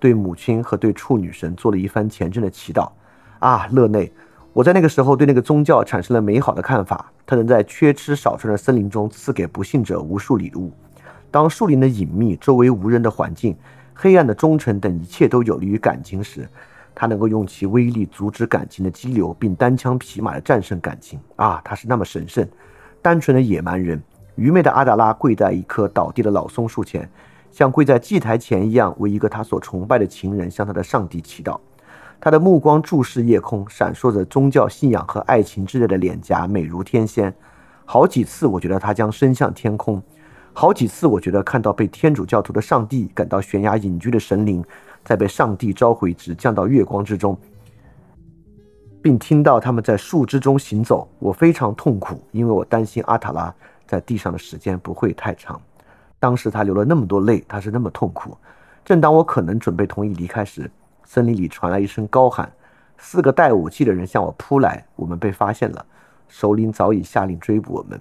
[0.00, 2.90] 对母亲和对处女神做了一番虔诚的祈祷。
[3.38, 4.10] 啊，勒内，
[4.54, 10.72] 我在那个时候对那个宗教产生了美好的看法，它能在缺吃少穿的森林中赐给不幸者无数礼物。
[11.30, 13.54] 当树林的隐秘、周围无人的环境、
[13.92, 16.48] 黑暗的忠诚等一切都有利于感情时，
[16.94, 21.20] 他能够用其威力阻止感情的激流，并单枪匹马地战胜感情。
[21.36, 22.48] 啊，他是那么神圣、
[23.02, 24.02] 单纯的野蛮人。
[24.38, 27.10] 愚昧的阿达拉跪在一棵倒地的老松树前，
[27.50, 31.58] 像跪在祭台前一样，为一个他所崇拜的情人向他的上帝祈祷。
[32.20, 37.34] 他的目光注视夜空，闪烁着宗教信仰和爱情之类的脸颊，美如天仙。
[37.84, 40.00] 好几次，我觉得他将伸向天空；
[40.52, 44.64] 好几次，我觉得看到被天主教徒的上帝赶到悬崖隐居的神灵，
[45.04, 47.36] 在被上帝召回时降到月光之中，
[49.02, 51.08] 并听到他们在树枝中行走。
[51.18, 53.52] 我非常痛苦，因为我担心阿塔拉
[53.88, 55.60] 在地上的时间不会太长。
[56.20, 58.36] 当时他流了那么多泪，他是那么痛苦。
[58.84, 60.70] 正当我可能准备同意离开时，
[61.04, 62.50] 森林里传来一声高喊，
[62.98, 64.84] 四个带武器的人向我扑来。
[64.94, 65.84] 我们被发现了，
[66.28, 68.00] 首领早已下令追捕我们。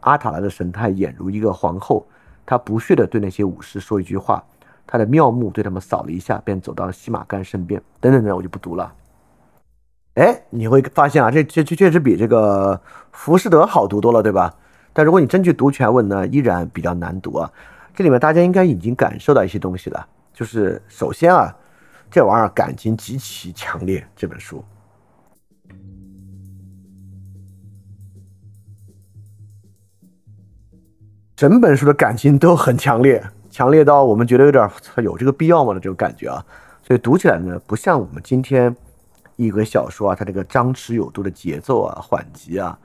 [0.00, 2.06] 阿塔拉的神态俨如一个皇后，
[2.44, 4.42] 她不屑地对那些武士说一句话，
[4.86, 7.80] 她的妙目对他们扫了一下，便走到了西马干身边。
[8.00, 8.92] 等等等，我就不读了。
[10.14, 12.80] 哎，你会发现啊，这这这确实比这个
[13.12, 14.52] 浮士德好读多了，对吧？
[14.92, 17.50] 但如果你真去读全文呢，依然比较难读啊。
[17.94, 21.56] 这里面大家应该已经感受到一些东西了，就是首先啊。
[22.14, 24.06] 这玩意儿感情极其强烈。
[24.14, 24.62] 这本书，
[31.34, 34.70] 整本书的感情都很强烈，强烈到我们觉得有点
[35.02, 36.44] 有这个必要吗的这种感觉啊。
[36.82, 38.76] 所以读起来呢，不像我们今天
[39.36, 42.78] 一个小说啊，它这个张弛有度的节奏啊、缓急啊，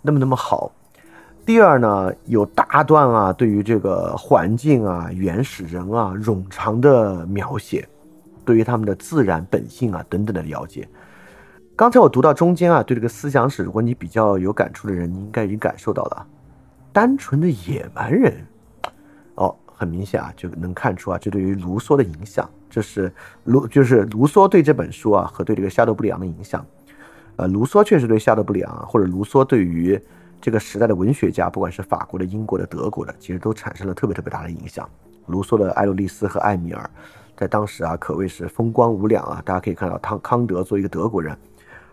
[0.00, 0.72] 那么那么好。
[1.44, 7.88] 第二呢，有大段啊，对于这个环境啊、原始人啊冗长的描写。
[8.42, 10.88] 对于他们的自然本性啊等等的了解，
[11.76, 16.26] 刚才我读到中间啊，对这个思想史，如果你比较有感触的人，你应该已经感受到了，
[16.92, 18.34] 单纯的野蛮人，
[19.36, 23.12] 哦，很明显啊，就能看出啊，这对于卢梭的影响，这是
[23.44, 26.64] 卢就是卢梭对这本书啊和对这个夏多布里昂的影响，
[27.36, 30.00] 呃，卢梭确实对夏多布里昂或者卢梭对于
[30.40, 34.88] 这个时代的文学家，不管是法国的、英国的、德国的，其实都产生了特别特别大的影响。
[35.26, 36.90] 卢梭的《艾洛丽丝》和《艾米尔》。
[37.36, 39.40] 在当时啊，可谓是风光无两啊！
[39.46, 41.34] 大家可以看到，汤康德作为一个德国人，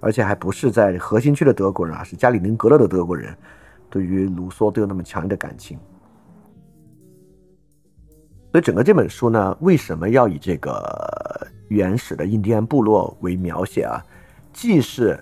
[0.01, 3.33] 而且还不是在核心区的德国人啊，是加里宁格勒的德国人，
[3.89, 5.79] 对于卢梭都有那么强烈的感情。
[8.51, 14.03] 所以整个这本书呢，为什么要以这个原始的印第安部落为描写啊？
[14.51, 15.17] 既是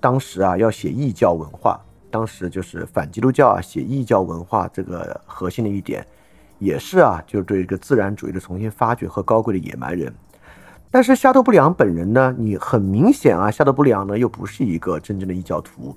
[0.00, 1.78] 当时啊要写异教文化，
[2.10, 6.06] 当时就是反基督教啊，写异教文化这个核心的一点。
[6.58, 10.10] 也是啊，就是对一个自然主义的重新发掘和高贵的野蛮人。
[10.90, 15.94] 但是夏多布里昂本人呢，你很明显啊，夏多布里昂呢又不是一个真正的异教徒。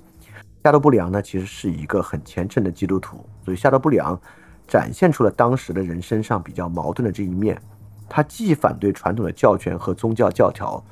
[0.62, 4.20] 夏多布里昂呢其实是一个很虔诚的基督徒，所以夏多布里昂
[4.68, 7.58] 展现出了当时的人身上比较矛盾的这一面。
[8.06, 10.84] 他既反对传统的教权和宗教教条，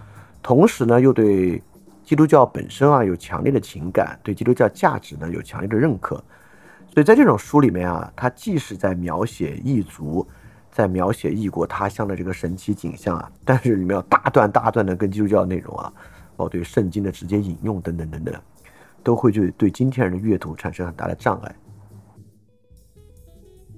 [0.43, 1.63] 同时呢又对
[2.09, 6.15] 基督教本身啊有强烈的情感，对基督教价值呢有强烈的认可。
[6.95, 10.27] 所以在这种书里面啊，它既是在描写异族，
[10.73, 15.93] 在描写异国他乡的这个神奇景象啊，但是里面有大段大段的跟基督教内容啊，
[16.35, 18.35] 包括对圣经的直接引用等等等等，
[19.03, 21.55] 都会就对今天人的阅读产生很大的障碍。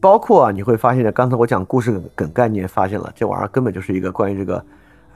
[0.01, 4.65] 包括啊，你会发现，刚才我讲故事梗概念，发现了这玩意儿根本就是一个关于这个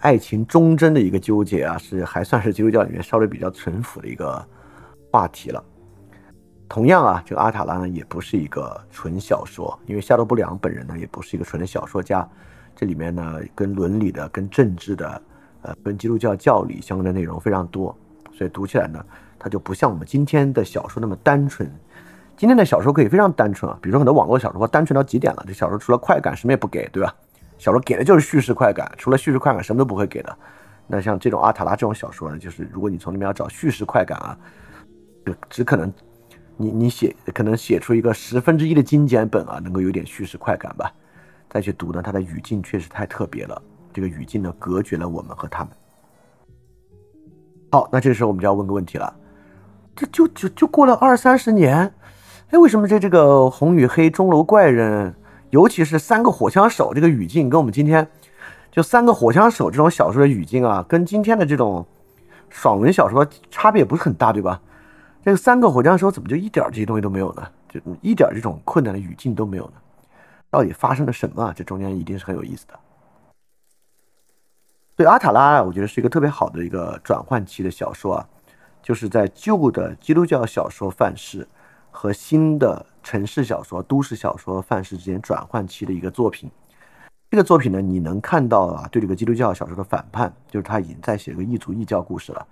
[0.05, 4.47] 爱情忠贞的一个纠结啊，是还算是基督教里面稍微比较淳朴的一个
[5.11, 5.65] 话题了。
[6.69, 12.29] 同样啊，这个阿塔拉呢也不是一个纯小说，因为夏多布良本人呢也不是一个纯的小说家。
[12.77, 15.23] 这里面呢跟伦理的、跟政治的、
[15.63, 17.97] 呃跟基督教教理相关的内容非常多，
[18.35, 19.03] 所以读起来呢，
[19.39, 21.67] 它就不像我们今天的小说那么单纯。
[22.37, 27.15] 今天的小说可以非常单纯啊，比如说很多网络小说单纯到极点了，这小说除了快感什么也不给，对吧？
[27.65, 30.39] 小说给的就是叙事快感，除了叙事快感什么都不会给的。
[30.87, 34.39] 那像这种阿塔拉这种小说呢，就是如果你从里面要找叙事快感啊，
[35.25, 35.91] 就只可能。
[36.57, 40.93] 你你写可能写出一个十分之一的精简本啊，能够有点叙事快感吧。
[41.49, 43.61] 再去读呢，它的语境确实太特别了，
[43.95, 45.73] 这个语境呢隔绝了我们和他们。
[47.73, 49.17] 好，那这时候我们就要问个问题了，
[49.97, 51.93] 这就就就过了二三十年，
[52.51, 55.13] 哎，为什么这这个红与黑钟楼怪人，
[55.55, 58.11] 尤其是三个火枪手这个语境，跟我们今天
[58.73, 61.87] 就三个火枪手这种小说的语境啊，跟今天的这种
[62.51, 64.61] 爽文小说差别也不是很大，对吧？
[65.25, 67.49] 这个三个火枪手怎么就一点这些东西都没有呢？
[67.69, 69.75] 就一点这种困难的语境都没有呢？
[70.51, 71.55] 到底发生了什么啊？
[71.55, 72.75] 这中间一定是很有意思的。
[74.97, 78.27] 对阿塔拉，我觉得是一个特别好的一个转换期的小说啊。
[78.83, 81.47] 就是在旧的基督教小说范式
[81.95, 86.51] 和新的城市小说、都市小说范式之间转换期的一个作品。
[87.31, 92.45] 这个作品呢，你能看到啊，对这个基督教小说的反叛，就是他已经在写个异族异教故事了。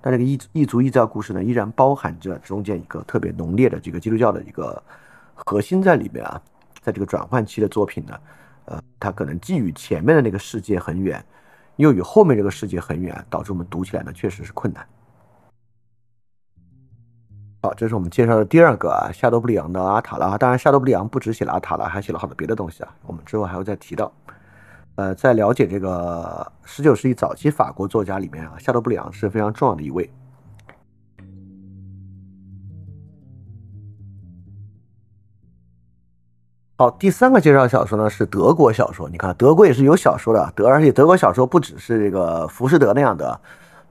[0.00, 4.80] 但这个异异族异教故事呢，依然包含着中间一个特别浓烈的这个基督教的一个
[5.34, 6.40] 核心在里面啊。
[6.80, 8.20] 在这个转换期的作品呢，
[8.66, 11.22] 呃，它可能既与前面的那个世界很远，
[11.76, 14.86] 又与后面这个世界很远，导致我们读起来呢确实是困难。
[17.64, 20.36] 好，这是我们介绍的第二个啊，夏多布里昂的阿塔拉。
[20.36, 22.94] 当然，夏多布里昂不只写了阿塔拉，还写了好多别的东西啊。
[23.06, 24.12] 我们之后还会再提到。
[24.96, 30.10] 呃，在了解这个十九世纪早期法国作家里面啊，夏多布里昂是非常重要的一位。
[36.76, 39.08] 好，第三个介绍小说呢是德国小说。
[39.08, 43.40] 你看，德国也是有小说的，德而且德国小说不只是这个浮士德那样的。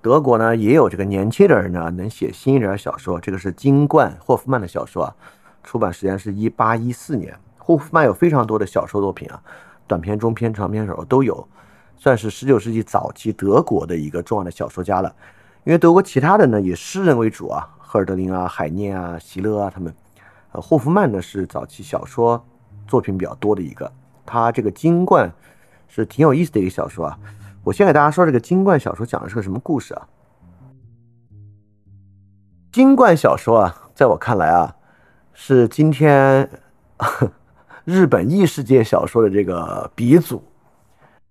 [0.04, 5.16] 德国呢也有这个年轻的人呢能写新一点小说，这个是金冠霍夫曼的小说啊，
[5.64, 7.34] 出版时间是一八一四年。
[7.58, 9.42] 霍夫曼有非常多的小说作品啊，
[9.88, 11.48] 短篇、中篇、长篇小说都有，
[11.96, 15.16] 算是十九世纪早期德国的一个重要的小说家了。
[15.64, 19.96] 因为德国其他的呢以诗人为主啊，赫尔德林啊、海涅啊、席勒啊他们，
[20.52, 22.46] 呃，霍夫曼呢是早期小说
[22.90, 23.90] 作品比较多的一个。
[24.26, 25.32] 他这个金冠
[25.88, 27.18] 是挺有意思的一个小说啊。
[27.64, 30.06] 我先给大家说这个金冠小说讲的是个什么故事啊？
[32.74, 34.76] 金冠小说啊，在我看来啊，
[35.34, 36.50] 是今天
[37.86, 40.44] 日本异世界小说的这个鼻祖。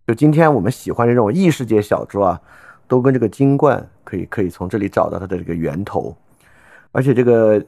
[0.07, 2.41] 就今天我们喜欢的这种异世界小说啊，
[2.89, 6.17] 都跟这个金冠可以可以从这里找到它的这个源头。
[6.93, 7.63] 而且这个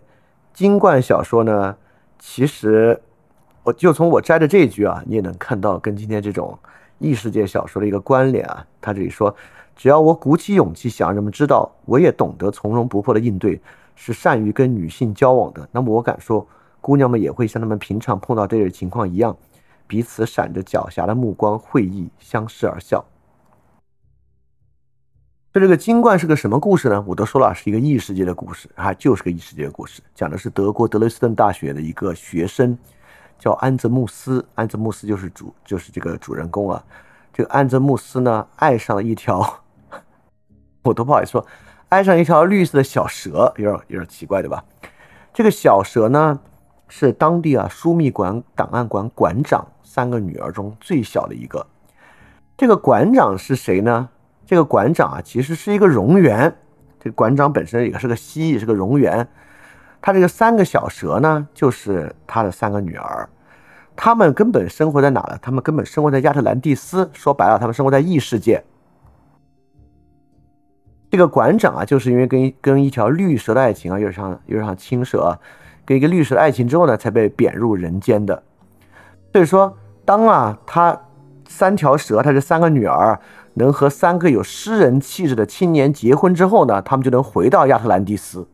[0.54, 1.76] 金冠小说呢，
[2.18, 2.98] 其实
[3.62, 6.58] 我就从我摘的这一句啊，你也能看到跟今天这种。
[6.98, 9.34] 异世界小说的一个关联啊，他这里说，
[9.74, 13.60] 只要我鼓起勇气想让人们知道，我也懂得从容不迫的应对，
[13.94, 16.46] 是善于跟女性交往的，那么我敢说，
[16.80, 19.36] 姑娘们也会像他们平常碰到这类情况一样，
[19.86, 23.04] 彼此闪着狡黠的目光，会意相视而笑。
[25.52, 27.04] 这这个金冠是个什么故事呢？
[27.06, 32.76] 我都说了，是一个异世界的故事啊，就是个异世界的故事，讲的是德国德累斯顿大学的一个学生。
[33.38, 36.82] 叫安泽穆斯，安泽穆斯就是主，就是这个主人公啊。
[37.32, 39.62] 这个安泽穆斯呢，爱上了一条，
[40.82, 41.46] 我都不好意思说，
[41.88, 44.64] 爱上一条绿色的小蛇，有点有点奇怪，对吧？
[45.32, 46.38] 这个小蛇呢，
[46.88, 51.66] 是当地啊枢密馆档案馆馆长三个女儿中最小的一个。
[52.56, 54.08] 这个馆长是谁呢？
[54.46, 56.52] 这个馆长啊，其实是一个蝾螈。
[57.00, 59.26] 这个馆长本身也是个蜥蜴，是个蝾螈。
[60.06, 63.26] 他这个三个小蛇呢，就是他的三个女儿，
[63.96, 65.38] 他们根本生活在哪呢？
[65.40, 67.08] 他们根本生活在亚特兰蒂斯。
[67.14, 68.62] 说白了，他们生活在异世界。
[71.10, 75.38] 这个馆长啊，就是因为跟跟一条绿蛇的爱情啊，有点像有点像青蛇，
[75.86, 78.42] 跟一个绿蛇的爱情之后呢，才被贬入人间的。
[79.32, 81.00] 所以说，当啊他
[81.48, 83.18] 三条蛇，他这三个女儿
[83.54, 88.46] 能和三个有诗人气质的青年结婚之后呢，他们就能回到亚特兰蒂斯。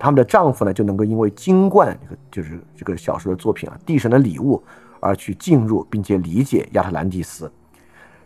[0.00, 1.96] 他们的丈夫呢就能够因为金冠
[2.30, 4.60] 就是这个小说的作品啊，地神的礼物
[4.98, 7.52] 而去进入并且理解亚特兰蒂斯。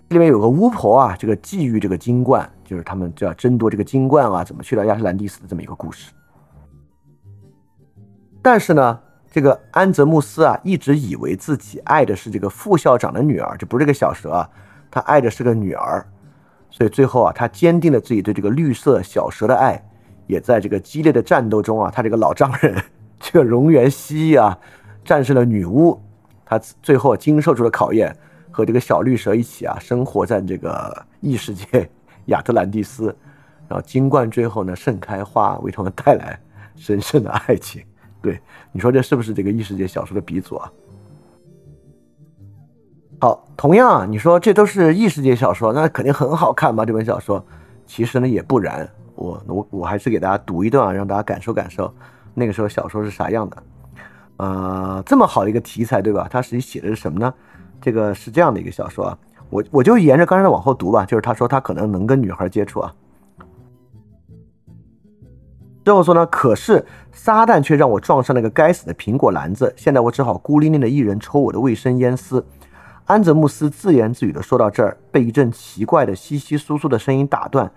[0.08, 6.12] 这里面有个巫婆啊，这个觊觎这个金冠，就是他们就要争夺这个金冠啊，怎么去到亚特兰蒂斯的这么一个故事。
[8.40, 9.00] 但是呢，
[9.32, 14.48] 这个安泽穆斯啊，一直以为自己爱的是这个副校长的女儿，就不是这个小蛇啊，
[14.92, 16.06] 他爱的是个女儿，
[16.70, 19.82] 所以最后啊，他坚定了自己对这个绿色小蛇的爱。
[20.26, 22.74] 也在这个激烈的战斗中啊，他这个老丈人，
[23.18, 24.58] 这个蝾螈蜥蜴啊，
[25.04, 26.00] 战胜了女巫，
[26.44, 28.16] 他最后经受住了考验，
[28.50, 31.88] 和这个小绿蛇一起啊，生活在这个异世界
[32.26, 33.06] 亚特兰蒂斯，
[33.68, 36.38] 然后金冠最后呢盛开花，为他们带来
[36.76, 37.82] 神圣的爱情。
[38.22, 38.40] 对，
[38.72, 40.72] 你说这是不是这个异世界小说的鼻祖啊？
[43.20, 46.84] 好，同样啊，你说这都是异世界小说，那肯定很好看吧？
[46.84, 47.44] 这本小说，
[47.86, 48.88] 其实呢也不然。
[49.14, 51.92] 我我我还是给大家读一段啊，让大家感受感受
[52.34, 53.62] 那个时候小说是啥样的。
[54.36, 56.26] 呃，这么好的一个题材，对吧？
[56.30, 57.32] 他实际写的是什么呢？
[57.80, 59.18] 这个是这样的一个小说啊，
[59.50, 61.04] 我我就沿着刚才的往后读吧。
[61.04, 62.92] 就是他说他可能能跟女孩接触啊。
[65.84, 72.44] 最后说呢，可是撒旦却让我撞上那个该死的苹果篮子，现在我只好孤零零的一人抽我的卫生烟丝。
[73.04, 77.70] 安泽穆斯自言自语的说到这儿，被一阵奇怪的稀稀疏疏的声音打断。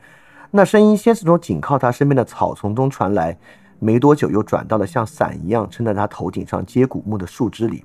[0.51, 3.37] 那声音先是从紧靠他身边的草丛中传来，
[3.79, 7.83] 没多久又转到了像伞一样撑在他头顶上接古木的树枝里。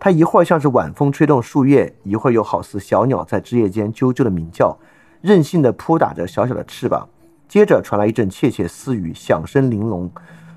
[0.00, 4.76] 他一会儿像是晚风吹动树叶，一会儿又好似小鸟在枝叶间啾啾的鸣叫，
[5.20, 7.08] 任性的扑打着小小的翅膀，
[7.46, 10.10] 接着传来一阵窃窃私语，响声玲珑。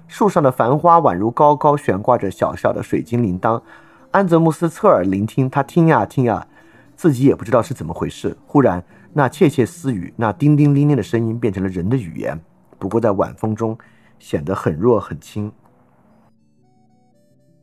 [0.08, 3.62] 树上的繁花宛如高高悬挂着小小的水晶铃铛。
[4.10, 6.48] 安泽穆斯侧耳聆听，他听呀听呀，
[6.96, 8.36] 自己也不知道是怎么回事。
[8.48, 8.84] 忽然，
[9.18, 12.38] 那窃窃私语，那叮叮铃铃的声音变成了人的语言，
[12.78, 13.78] 不过在晚风中
[14.20, 15.50] 显得很弱很轻。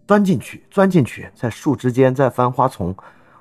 [0.07, 2.97] 钻进去，钻进去，在树枝间，在繁花丛，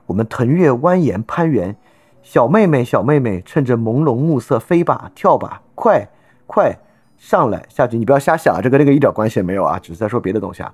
[0.06, 1.74] 我们腾跃、蜿蜒、攀援。
[2.22, 6.06] 小妹妹，小妹妹，趁着朦胧暮色飞吧，跳吧，快，
[6.46, 6.78] 快
[7.18, 7.98] 上来下去！
[7.98, 10.74] 你不要瞎想啊，这跟那个一点关系也没有啊，只是在说别的东西啊。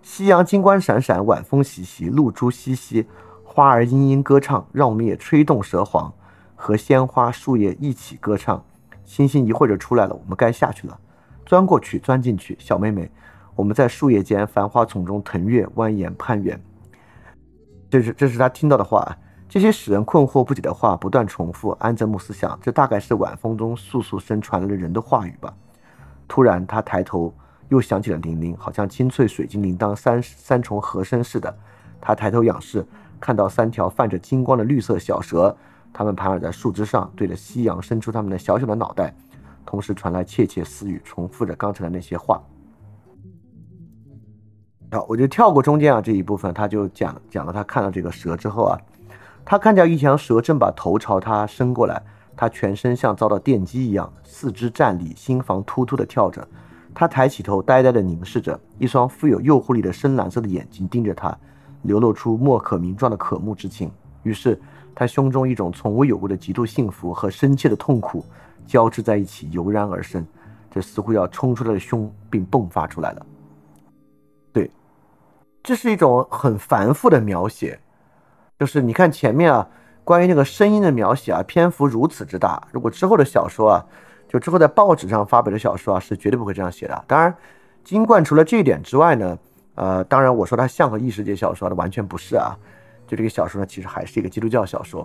[0.00, 3.04] 夕阳金光闪闪，晚风习习，露珠淅淅，
[3.44, 6.10] 花儿嘤嘤歌唱，让我们也吹动蛇簧，
[6.60, 8.62] 和鲜花、树叶一起歌唱。
[9.04, 11.00] 星星一会儿就出来了，我们该下去了。
[11.46, 13.10] 钻过去，钻进去，小妹妹，
[13.56, 16.60] 我们在树叶间、繁花丛中腾跃、蜿蜒、攀援。
[17.88, 19.16] 这是这是他听到的话，
[19.48, 21.70] 这些使人困惑不解的话不断重复。
[21.80, 25.54] 安泽姆斯想，这大概是晚风中簌簌声传来的人的话语吧。
[26.28, 27.34] 突然，他抬头。
[27.70, 31.56] 又响起了铃铃，好像清脆水晶铃铛三三重和声似的。
[32.00, 32.84] 他抬头仰视，
[33.20, 35.56] 看到三条泛着金光的绿色小蛇，
[35.92, 39.14] 他们盘耳在树枝上，对着夕阳伸出他们的小小的脑袋，
[39.66, 42.40] 同时传来窃窃私语，重复着刚才的那些话。
[44.92, 48.78] 好，我就跳过中间啊这一部分，他就讲讲了他看到这个蛇之后啊，
[49.44, 52.02] 他看见一条蛇正把头朝他伸过来，
[52.36, 56.46] 他全身像遭到电击一样，四肢站立，心房突突的跳着。
[56.92, 61.38] 他抬起头，呆呆地凝视着，一双富有诱惑力的深蓝色的眼睛盯着他，
[61.82, 63.88] 流露出莫可名状的渴慕之情。
[64.24, 64.60] 于是，
[64.94, 68.24] 他胸中一种从未有过的极度幸福和深切的痛苦
[68.66, 70.26] 交织在一起，油然而生。
[70.70, 73.26] 这似乎要冲出他的胸，并迸发出来了。
[74.52, 74.70] 对，
[75.62, 77.78] 这是一种很繁复的描写，
[78.58, 79.68] 就是你看前面啊，
[80.04, 82.62] 关于那个声音的描写啊，篇幅如此之大。
[82.72, 83.86] 如果之后的小说啊。
[84.32, 87.04] 就之后在报纸上发表的小说啊，是绝对不会这样写的。
[87.08, 87.34] 当然，
[87.82, 89.36] 金冠除了这一点之外呢，
[89.74, 92.56] 呃，当然我说它像个异世界小说的，完全不是啊。
[93.10, 95.04] 就这个小说呢，其实还是一个基督教小说。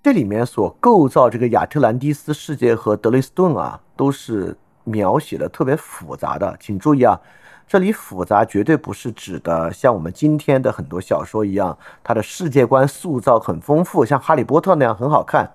[0.00, 6.56] 这里面所构造这个亚特兰蒂斯世界和德雷斯顿啊，都是描写的特别复杂的。
[6.60, 7.20] 请注意啊，
[7.66, 15.50] 这里复杂绝对不是指的像我们今天的很多小说一样，它的世界观塑造很丰富，像《哈利波特》那样很好看。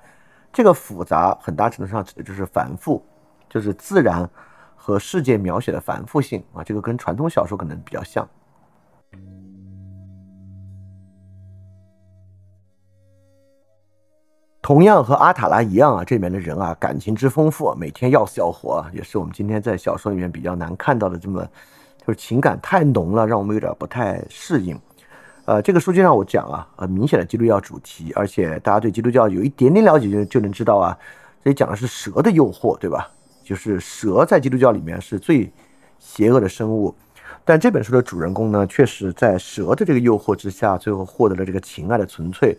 [0.52, 3.02] 这个复杂很大程度上指的就是繁复，
[3.50, 4.30] 就是自然
[4.76, 8.28] 和世界描写的繁复性啊，这个跟传统小说可能比较像。
[14.72, 21.46] 同样和阿塔拉一样啊，这里面的人啊，感情之丰富，每天要死要活，也是我们今天在小说里面比较难看到的，这么
[21.98, 24.80] 就是情感太浓了，让我们有点不太适应。
[25.44, 30.98] 呃，这个书就让我讲啊，很明显的基督教主题，而且大家对基督教有一点点了解就就能知道啊，
[31.44, 33.12] 这里讲的是蛇的诱惑，对吧？
[33.44, 35.52] 就是蛇在基督教里面是最
[36.00, 36.96] 邪恶的生物，
[37.44, 42.58] 但这本书的主人公呢，确实在蛇的这个诱惑之下，最后获得了这个情爱的纯粹。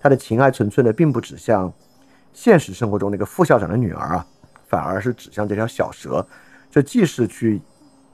[0.00, 1.72] 他的情爱纯粹呢，并不指向
[2.32, 4.26] 现实生活中那个副校长的女儿啊，
[4.68, 6.26] 反而是指向这条小蛇。
[6.70, 7.60] 这既是去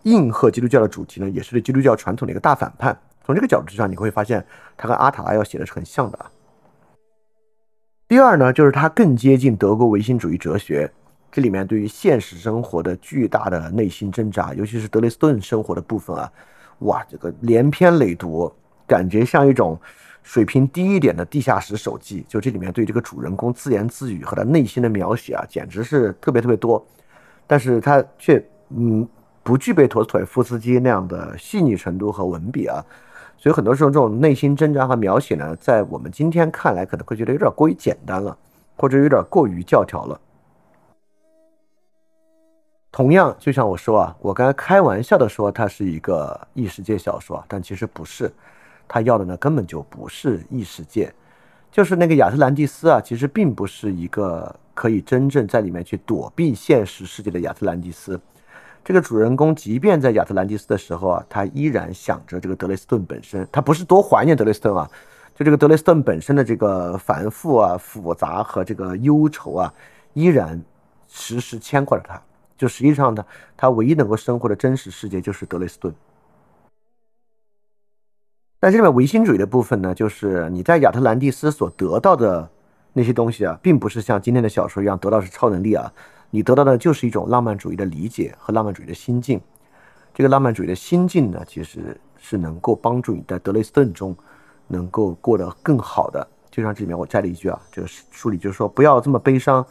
[0.04, 2.96] 应和基督教的主题呢，也是对基督教传统的一个大反叛。
[3.24, 4.44] 从这个角度上，你会发现
[4.76, 6.30] 他跟阿塔拉要写的是很像的啊。
[8.06, 10.92] 第二呢，就是他更接近德国唯心主义哲学，
[11.32, 16.30] 这里面对于现实生活的巨大的内心挣扎，尤其是德雷斯顿生活的部分啊，
[16.80, 18.52] 哇，这个连篇累牍，
[18.86, 19.80] 感觉像一种
[20.24, 22.26] 水平低一点的地下室手记。
[22.28, 26.84] 就这里面对这个主人公自言自语和他内心的描写啊，简直是特别特别多，
[27.46, 29.08] 但是他却嗯
[29.44, 32.84] 不具备陀思妥耶夫斯基那样的细腻程度和文笔啊。
[33.36, 38.36] 所以很多时候，这种内心挣扎和描写呢，在我们今天看来，可能会觉得有点过于简单了，
[38.76, 40.18] 或者有点过于教条了。
[42.90, 48.32] 同样，就像我说啊，我刚才开玩笑的说它是一个异世界小说，但其实不是，
[48.86, 51.12] 他要的呢根本就不是异世界，
[51.70, 58.20] 就是那个亚特兰蒂斯啊，其实并不是一个可以真正在里面去躲避现实世界的亚特兰蒂斯。
[58.84, 64.86] 这个主人公即便在亚特兰蒂斯的时候啊，他依然想着这个德雷斯顿本身，他不是多怀念德雷斯顿啊，
[65.34, 69.72] 就这个德雷斯顿本身的这个繁复啊、复杂和这个忧愁啊，
[70.12, 70.62] 依然
[71.08, 72.20] 时时牵挂着他。
[72.58, 73.24] 就实际上呢，
[73.56, 75.92] 他唯一能够生活的真实世界就是德雷斯顿。
[78.64, 82.48] 但这里面唯心主义的部分呢，就是你在亚特兰蒂斯所得到的
[82.94, 85.92] 那些东西啊，并不是像今天的小说一样得到是超能力啊。
[86.30, 89.38] 你得到的就是一种浪漫主义的理解和浪漫主义的心境。
[90.14, 94.16] 这个浪漫主义的心境呢，其实是能够帮助你在德雷斯顿中
[94.66, 96.26] 能够过得更好的。
[96.50, 99.62] 就像这里面我摘了一句啊，这个书里就是说不要这么悲伤。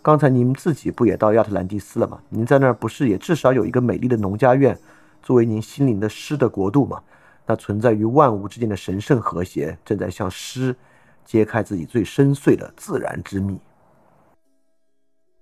[0.00, 2.18] 刚才您自己不也到亚特兰蒂斯了吗？
[2.30, 4.74] 您在那儿不是也至少有一个美丽的农家院，
[5.22, 6.98] 作为您心灵的诗的国度吗？
[7.50, 10.76] 那存在于万物之间的神圣和谐，正在向诗
[11.24, 13.58] 揭开自己最深邃的自然之秘。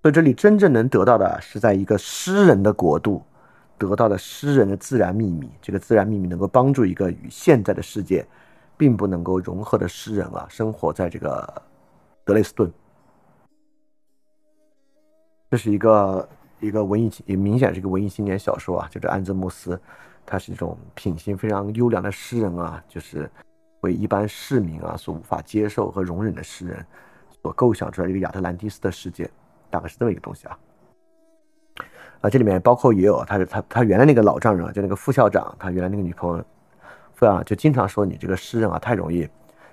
[0.02, 3.24] 所以这里真正能得到的是在一个诗人的国度
[3.76, 5.50] 得到的诗人的自然秘密。
[5.60, 8.24] 这个自然秘密能够帮助一个与现在的世界
[8.76, 11.62] 并不能够融合的诗人啊，生活在这个
[12.24, 12.72] 德累斯顿。
[15.50, 16.28] 这是一个
[16.60, 18.88] 一个文艺，也明显是一个文艺青年小说啊。
[18.88, 19.80] 就是安泽穆斯，
[20.26, 23.30] 他是一种品行非常优良的诗人啊，就是
[23.80, 26.84] 为一般市民啊所无法接受和容忍的诗人
[27.42, 29.30] 所构想出来一个亚特兰蒂斯的世界，
[29.70, 30.58] 大概是这么一个东西啊。
[32.22, 36.44] 啊，这里面包括也有他是他他原来那个老丈人啊，就那个副校长，他原来那个女朋友，
[37.14, 39.28] 副校长就经常说你这个诗人啊太容易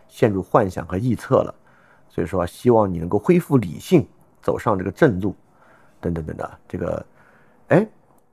[0.08, 1.56] 陷入幻想和臆测了，
[2.08, 4.08] 所以说希望你能够恢复理性，
[4.42, 5.36] 走上这个正路。
[6.02, 7.06] 等等等等，这个，
[7.70, 7.88] 哎，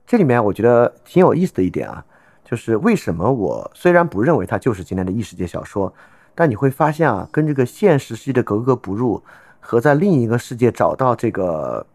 [0.05, 2.05] 这里面我觉得挺有意思的一点啊，
[2.43, 5.93] 就是为什么我虽然不认为它就是今天的异世界小说，
[6.35, 9.23] 但你会发现啊，跟这个现实世界的格格不入，
[9.59, 11.85] 和在另一个世界找到这个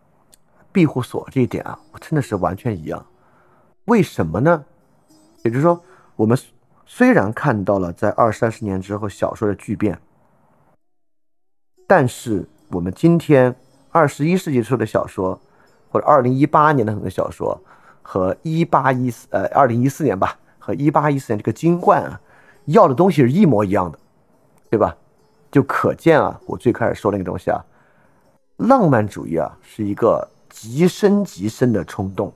[0.72, 3.05] 庇护所这一点啊，我真的是完全一样。
[3.86, 4.64] 为什么呢？
[5.42, 5.80] 也就是说，
[6.16, 6.38] 我们
[6.86, 9.99] 虽然看到了在二三十年之后小说的巨变，
[11.86, 13.55] 但是我们今天
[13.90, 15.40] 二十一世纪出的小说。
[15.88, 17.59] 或者二零一八年的很多小说，
[18.09, 22.21] 和一八一四呃二零一四年吧，和一八一四年这个金冠啊，
[22.67, 23.99] 要的东西是一模一样的，
[24.71, 24.97] 对吧？
[25.51, 27.61] 就可见啊，我最开始说那个东西啊，
[28.59, 32.33] 浪漫主义啊是一个极深极深的冲动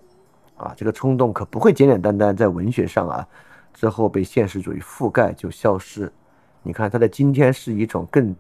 [0.57, 3.25] 啊，这个冲动可不会简简单单在文学上啊
[3.73, 6.12] 之后被现实主义覆盖就消失。
[6.64, 8.35] 你看，它在今天是一种更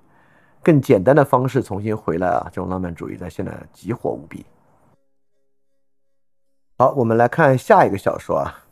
[0.64, 4.44] 更简单的方式重新回来啊，这种浪漫主义在现在极火无比。
[6.80, 8.64] 好，我们来看下一个小说啊。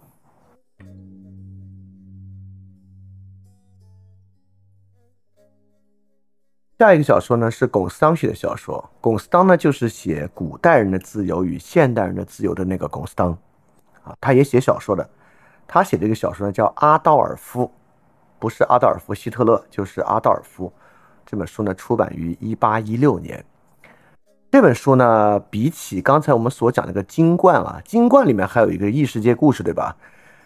[6.79, 8.83] 下一个小说呢是龚斯当写的小说。
[9.03, 13.31] 龚斯当呢就是写古代人的自由与现代人的自由的那个龚斯当
[14.03, 15.07] 啊，他也写小说的。
[15.67, 17.65] 他写这个小说呢叫《阿道尔夫》，
[18.39, 20.73] 不是阿道尔夫希特勒，就是阿道尔夫。
[21.27, 23.45] 这本书呢出版于一八一六年。
[24.51, 29.95] 这本书呢，比起刚才我们所讲那个《金冠》啊，《金冠》里面还有一个异世界故事，对吧？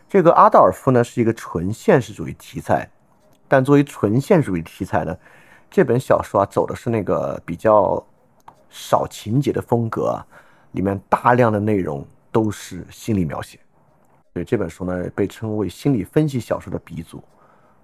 [0.09, 2.91] 这个阿道尔夫呢是一个纯现实主义题材，
[3.47, 5.17] 但作为纯现实主义题材呢，
[5.71, 8.05] 这本小说啊走的是那个比较
[8.69, 10.27] 少情节的风格，啊
[10.73, 13.57] 里面大量的内容都是心理描写，
[14.33, 17.23] 所以这本书呢被称为心理分析小说的鼻祖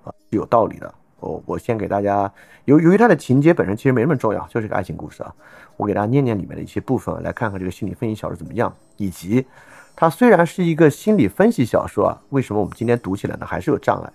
[0.03, 0.93] 啊，是有道理的。
[1.21, 2.33] 我我先给大家，
[2.65, 5.35] 由由于它的情节本身其实没那么重要，就是个爱情故事啊。
[5.77, 9.47] 我给大家念念里面的一些部分，来看看这个心理分析小说怎么样，以及
[9.95, 14.13] 它虽然是一个心理分析小说啊，为什么我们今天读起来呢还是有障碍？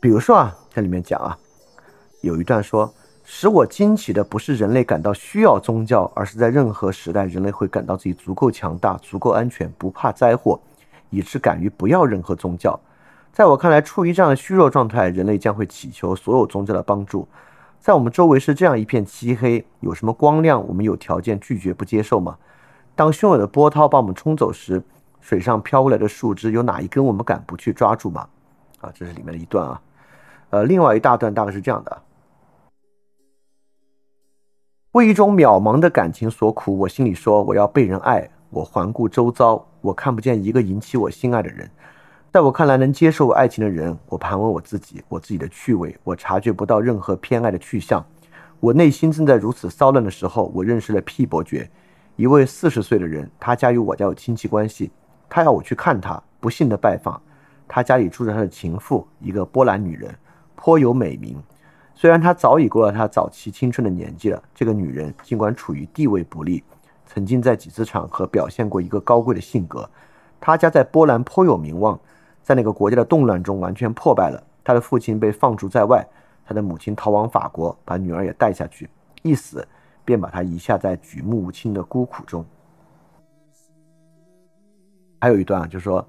[0.00, 1.38] 比如说啊，在里面讲啊，
[2.20, 2.92] 有一段说，
[3.24, 10.60] 使我惊奇的不是人类感到需要宗教，而是在任何时代，人类会感到自己足够强大、足够安全、不怕灾祸，
[11.10, 12.78] 以致敢于不要任何宗教。
[13.34, 17.26] 在我看来，处于这样的虚弱状态，人类将会祈求所有宗教的帮助。
[17.80, 22.38] 在我们周围是这样一片漆黑，有什么光亮，我们有条件拒绝不接受吗？
[22.94, 24.80] 当汹涌的波涛把我们冲走时，
[25.20, 28.28] 水上飘过来的树枝，有哪一根我们敢不去抓住吗？
[28.80, 29.82] 啊，这是里面的一段啊。
[30.50, 32.02] 呃，另外一大段大概是这样的：
[34.92, 38.30] 为一种渺茫的感情所苦，我心里说我要被人爱。
[38.50, 41.68] 我环顾周遭，我看不见一个引起我心爱的人。
[42.34, 48.04] 在我看来，能接受爱情的人，我盘问我自己，我自己的趣味，我察觉不到任何偏爱的去向。
[48.58, 51.70] 我内心正在如此骚乱的时候，我认识了 P 伯爵，
[52.16, 54.90] 一位四十岁的人，他家与我家有亲戚关系。
[55.28, 57.22] 他要我去看他，不幸的拜访。
[57.68, 60.12] 他家里住着他的情妇，一个波兰女人，
[60.56, 61.40] 颇有美名。
[61.94, 66.64] 虽然他早已过了他早期青春的年纪了，这个女人尽管处于地位不利，
[67.06, 69.88] 曾经在几次场合表现过一个高贵的性格。
[70.40, 71.96] 他家在波兰颇有名望。
[72.44, 76.06] 在那个国家的动乱中完全破败了，他的父亲被放逐在外，
[76.44, 78.88] 他的母亲逃往法国，把女儿也带下去，
[79.22, 79.66] 一死
[80.04, 82.44] 便把他遗下在举目无亲的孤苦中。
[85.20, 86.06] 还有一段啊，就是说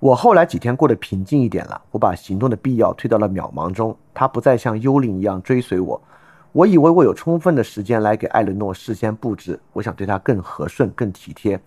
[0.00, 6.02] 我后来几天过得平静一点了，我把行动的必要推到了渺茫中，他不再像幽灵一样追随我，
[6.50, 11.60] 我以为我有充分的时间来给艾伦诺事先布置，我想对他更和顺、更体贴，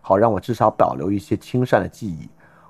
[0.00, 2.28] 好让我至少保留一些亲善的记忆。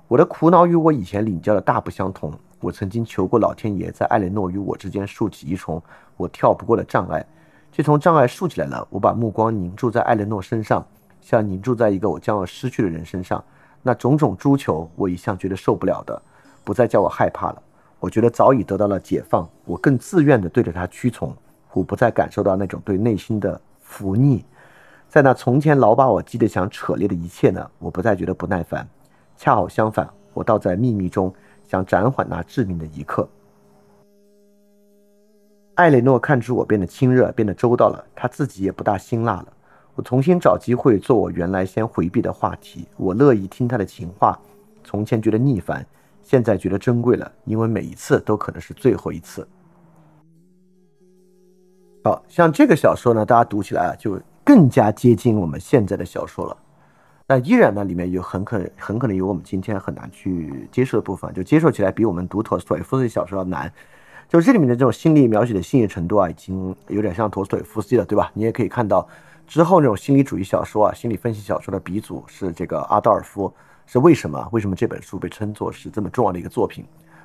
[0.09, 2.33] 我的苦恼与我以前领教的大不相同。
[2.61, 5.81] 我曾经求过老天爷，在艾雷诺与我之间竖起一重
[6.17, 7.25] 我跳不过的障碍。
[7.71, 10.85] 这重障碍竖起来了，我把目光凝注在艾雷诺身上，
[11.21, 13.45] 像凝注在一个我将要失去的人身上。
[13.83, 16.21] 那种种诸求，我一向觉得受不了的，
[16.65, 17.63] 不再叫我害怕了。
[18.01, 21.37] 我觉得早已得到了解放，我更自愿地对着他屈从。
[21.75, 24.43] 我不再感受到那种对内心的伏逆，
[25.07, 28.89] 在那从前老把我激得想扯裂的一切呢，我不再觉得不耐烦。
[29.39, 31.33] 恰好相反，我倒在秘密中
[31.65, 33.27] 想暂缓那致命的一刻。
[35.77, 39.47] 艾蕾诺看出我变得亲热，变得周到了，他自己也不大辛辣了。
[39.95, 42.89] 我重新找机会做我原来先回避的话题。
[42.97, 44.37] 我乐意听他的情话，
[44.83, 45.87] 从前觉得腻烦，
[46.21, 49.47] 现在觉得珍贵了，因为每一次都可能是最后一次。
[52.03, 56.57] 好像这个小说呢，大家读起来啊，就更加接近我们现在的小说了。
[57.31, 63.71] 那依然呢，里面有很可很可能有我们今天很难去接受的部分，就接受起来比我们读陀思妥耶夫斯基小说要难。
[64.31, 68.31] 就这里面的这种心理描写的细腻程度啊，已经有点像陀思妥耶夫斯基了，对吧？
[68.33, 69.07] 你也可以看到
[69.47, 73.53] 之后那种心理主义小说啊，心理分析小说的鼻祖是这个阿道尔夫，
[73.85, 74.49] 是为什么？
[74.51, 76.83] 为什么这本书被称作是这么重要的一个作品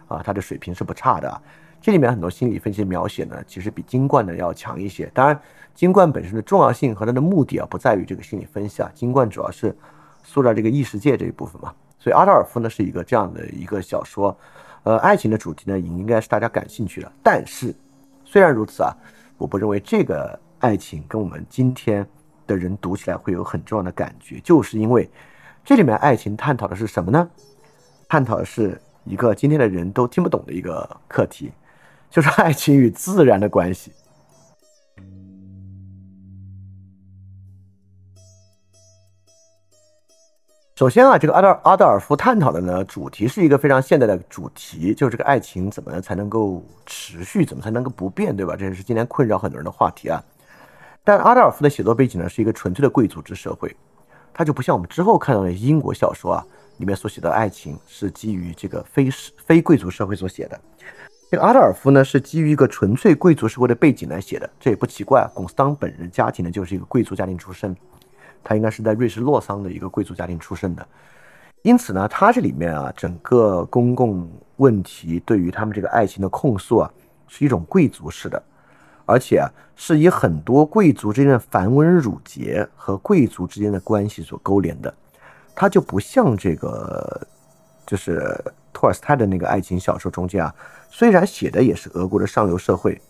[0.10, 0.22] 啊？
[0.22, 1.42] 他的水平是不差的。
[1.80, 5.10] 这里面很多心理分析的描写呢，其实比金冠呢要强一些。
[5.14, 5.40] 当然，
[5.74, 8.90] 金冠本身的重要性和它的目的啊，不在于这个心理分析啊。
[8.94, 9.76] 金冠主要是
[10.24, 11.72] 塑造这个异世界这一部分嘛。
[12.00, 14.36] 所以阿道尔夫呢是一个这样的一个小说，
[14.84, 17.12] 呃，爱情的主题呢也应该是大家感兴趣的。
[17.22, 17.74] 但是，
[18.26, 18.92] 虽然如此啊，
[19.38, 22.06] 我不认为这个爱情跟我们今天
[22.48, 25.10] 的人读起来会有很重要的感觉，就是因为
[25.64, 27.30] 这里面爱情探讨的是什么呢？
[28.10, 31.52] 探讨的是一个今天的人都听不懂的一个课题。
[32.10, 33.92] 就是爱情与自然的关系。
[40.76, 48.56] 首先啊，这个阿德阿德尔夫探讨的呢主题是一个非常现代的主题，就是这个爱情怎么才能够持续，怎么才能够不变，对吧？
[48.56, 50.20] 这也是今天困扰很多人的话题啊。
[51.04, 53.76] 但阿德尔夫的写作背景呢是一个纯粹的贵族制社会，
[54.34, 56.44] 他就不像我们之后看到的英国小说啊
[56.78, 59.10] 里面所写的爱情是基于这个非
[59.46, 60.60] 非贵族社会所写的。
[61.30, 65.30] 这个阿德尔夫呢，是基于一个纯粹贵族社会的背景来写的，这也不奇怪啊。
[65.36, 67.78] 龚斯当本人家庭呢，就是一个贵族家庭出身，
[68.44, 70.86] 他应该是在瑞士洛桑的一个贵族家庭出身的，
[71.62, 76.92] 因此呢，他这里面啊，整个公共问题对于他们这个爱情的控诉啊，
[77.28, 78.42] 是一种贵族式的，
[79.06, 84.94] 而且啊，是以很多贵族之间的繁文缛节和贵族之间的关系所勾连的，
[85.56, 87.28] 他就不像这个，
[87.86, 88.22] 就是
[88.72, 90.54] 托尔斯泰的那个爱情小说中间啊。
[90.92, 93.02] 虽然写的也是俄国的上流社会，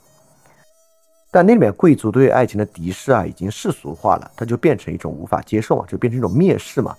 [1.34, 6.96] 但那里面贵族对爱情的敌视啊，已经世俗化了，它就变成一种无法接受嘛，就变成一种蔑视嘛。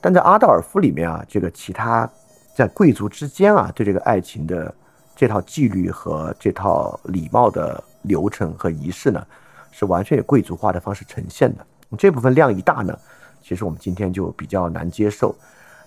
[0.00, 2.10] 但在阿道尔夫里面啊，这个其他
[2.54, 4.74] 在贵族之间啊，对这个爱情的
[5.14, 9.22] 这套纪律和这套礼貌的流程和仪式呢，
[9.70, 11.66] 是完全以贵族化的方式呈现的。
[11.98, 12.98] 这部分量一大呢，
[13.42, 15.36] 其实我们今天就比较难接受。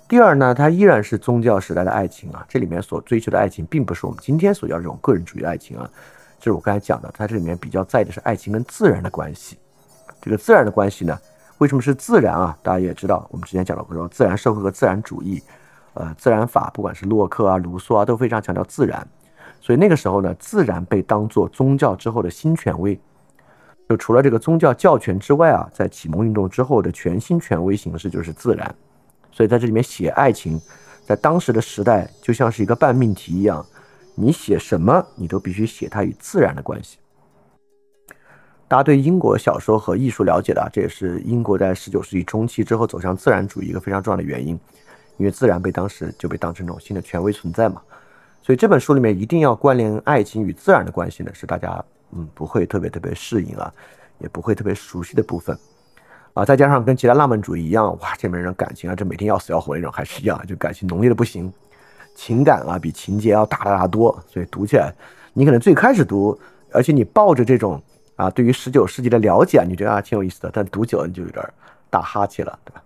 [0.08, 5.90] 第二呢，它依然是宗教时代的爱情啊，这里面所追求的爱情，并不是我们今天所要这种个人主义爱情啊，
[6.40, 9.58] 就是我刚才讲的，它这里面比较在意的是爱情跟自然的关系。
[10.22, 11.18] 这个自然的关系呢，
[11.60, 12.58] 为什么是自然啊？
[12.64, 15.42] 大家也知道，我们之前讲到过，说自然社会和自然主义，
[15.94, 19.06] 呃，自然法，不管是洛克啊、卢梭啊，都非常强调自然。
[19.62, 23.00] 所以那个时候呢，自然被当做宗教之后的新权威，
[23.90, 28.74] 就除了这个宗教教权之外啊，在启蒙运动之后的全新权威形式就是自然。
[29.32, 30.60] 所以在这里面写爱情，
[31.06, 33.66] 在当时的时代就像是一个半命题一样，
[34.22, 36.98] 你写什么，你都必须写它与自然的关系。
[38.68, 44.60] 大家对英国小说和艺术了解的，这也是英国在十九世纪中期之后走向自然主义一个非常重要的原因，
[45.16, 47.82] 因为自然被当时就被当成一种新的权威存在嘛。
[48.42, 53.74] 所以这本书里面一定要关联爱情与自然的关系呢，是大家嗯不会特别特别适应啊，
[54.18, 55.58] 也不会特别熟悉的部分。
[56.34, 61.52] 啊，再加上跟其他浪漫主义一样，哇，这里面人感情啊，这每天要死要活那种，还是一样，就感情浓烈的不行，
[62.16, 64.94] 情感啊比情节要大大多，所以读起来，
[65.34, 66.38] 你可能最开始读，
[66.72, 67.82] 而且你抱着这种
[68.16, 71.44] 啊对于十九世纪的了解，你觉得啊挺有意思的，但读久了你就有点
[71.90, 72.84] 打哈欠了，对吧？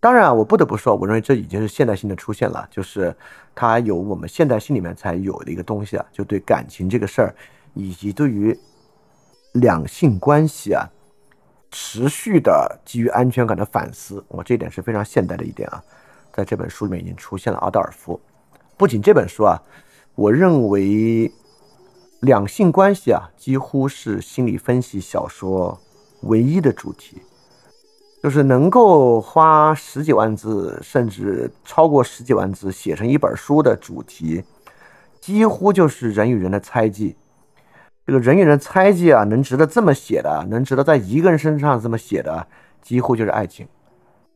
[0.00, 3.14] 当然啊，我不得不说，我认为这已经是现代性的出现了，就是
[3.54, 7.34] 它有我们现代性里面才有的一个东西啊，就对感情这个事儿，
[7.74, 8.58] 以及对于。
[9.56, 10.88] 两性关系啊，
[11.70, 15.84] 持续的基于安全感的反思，我这一点是非常现代的一点啊，
[16.32, 18.20] 在这本书里面已经出现了阿道尔夫。
[18.76, 19.60] 不仅这本书啊，
[20.14, 21.30] 我认为
[22.20, 25.80] 两性关系啊，几乎是心理分析小说
[26.22, 27.22] 唯一的主题。
[28.22, 34.44] 就是能够花十几万字，甚至超过十几万字写成一本书的主题，
[35.20, 37.16] 几乎就是人与人的猜忌。
[38.06, 42.46] 这个人与人猜忌啊，能值得这么写的，能值得在一个人身上这么写的，
[42.80, 43.66] 几乎就是爱情。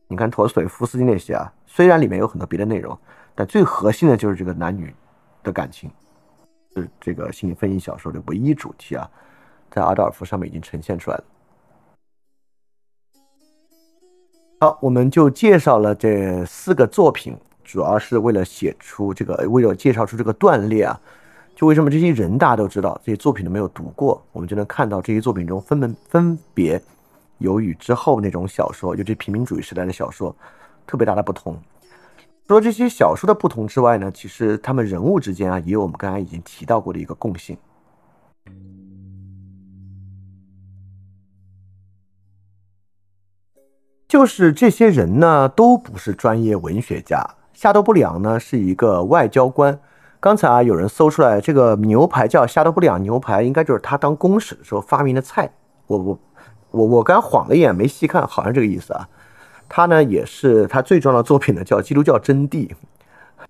[0.07, 2.97] 你看陀思妥耶夫斯基那些啊，虽然里面有很多别的内容，
[3.35, 4.93] 但最核心的就是这个男女
[5.43, 5.91] 的感情，
[6.75, 9.09] 是这个心理分析小说的唯一主题啊，
[9.69, 11.23] 在阿道尔夫上面已经呈现出来了。
[14.59, 20.99] 好，我们就介绍了这四个作品，主要是为了写出这个，为了介绍出这个断裂啊。
[21.53, 26.81] 就为什么这些人大家都知道，这些作品都没有读过，我们就能看到这些作品中分门分别
[27.37, 30.35] 有与之后那种小说，尤其平民主义时代的小说
[30.85, 31.57] 特别大的不同。
[32.47, 37.57] 除了这些小说的不同之外呢，其实他们人物之间啊，也有我们刚才已经提到过的一个共性。
[44.07, 47.21] 就是这些人呢，都不是专业文学家。
[47.53, 49.77] 夏多布里昂呢是一个外交官。
[50.19, 55.51] 刚才啊，有人搜出来这个牛排叫夏多布里昂牛排，应该就是他当公使的时候发明的菜。
[55.87, 56.19] 我我
[56.77, 59.09] 我我刚晃了一眼，没细看，好像这个意思啊。
[59.67, 62.67] 他呢也是他最重要的作品呢，叫《基督教真谛》，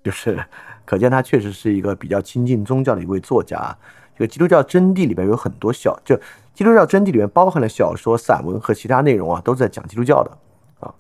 [0.04, 0.44] 就是
[0.86, 3.76] 可见他确实是一个比较亲近宗教的一位作家。
[4.18, 6.16] 这个《基督教真谛》里边有很多小，就
[6.54, 10.32] 《基督教真谛》里面包含了小说、散文和其他内容啊，都是在讲基督教的
[10.80, 10.92] 啊。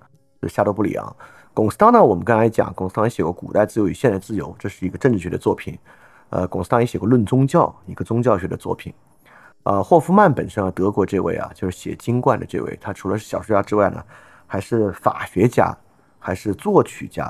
[0.44, 1.16] 是夏多布里昂，
[1.56, 2.04] 龚斯当呢？
[2.04, 5.76] 我们刚才讲，龚斯当写过《古代自由与现代自由》，这是一个政治学的作品。
[6.30, 8.94] 呃，龚斯当也写过《论宗教》，一个宗教学的作品。
[9.64, 14.04] 呃，霍夫曼本身啊，德国这位啊，就是写《金冠》的这位，他除了是小说家之外呢，
[14.46, 15.76] 还是法学家，
[16.20, 17.24] 还是作曲家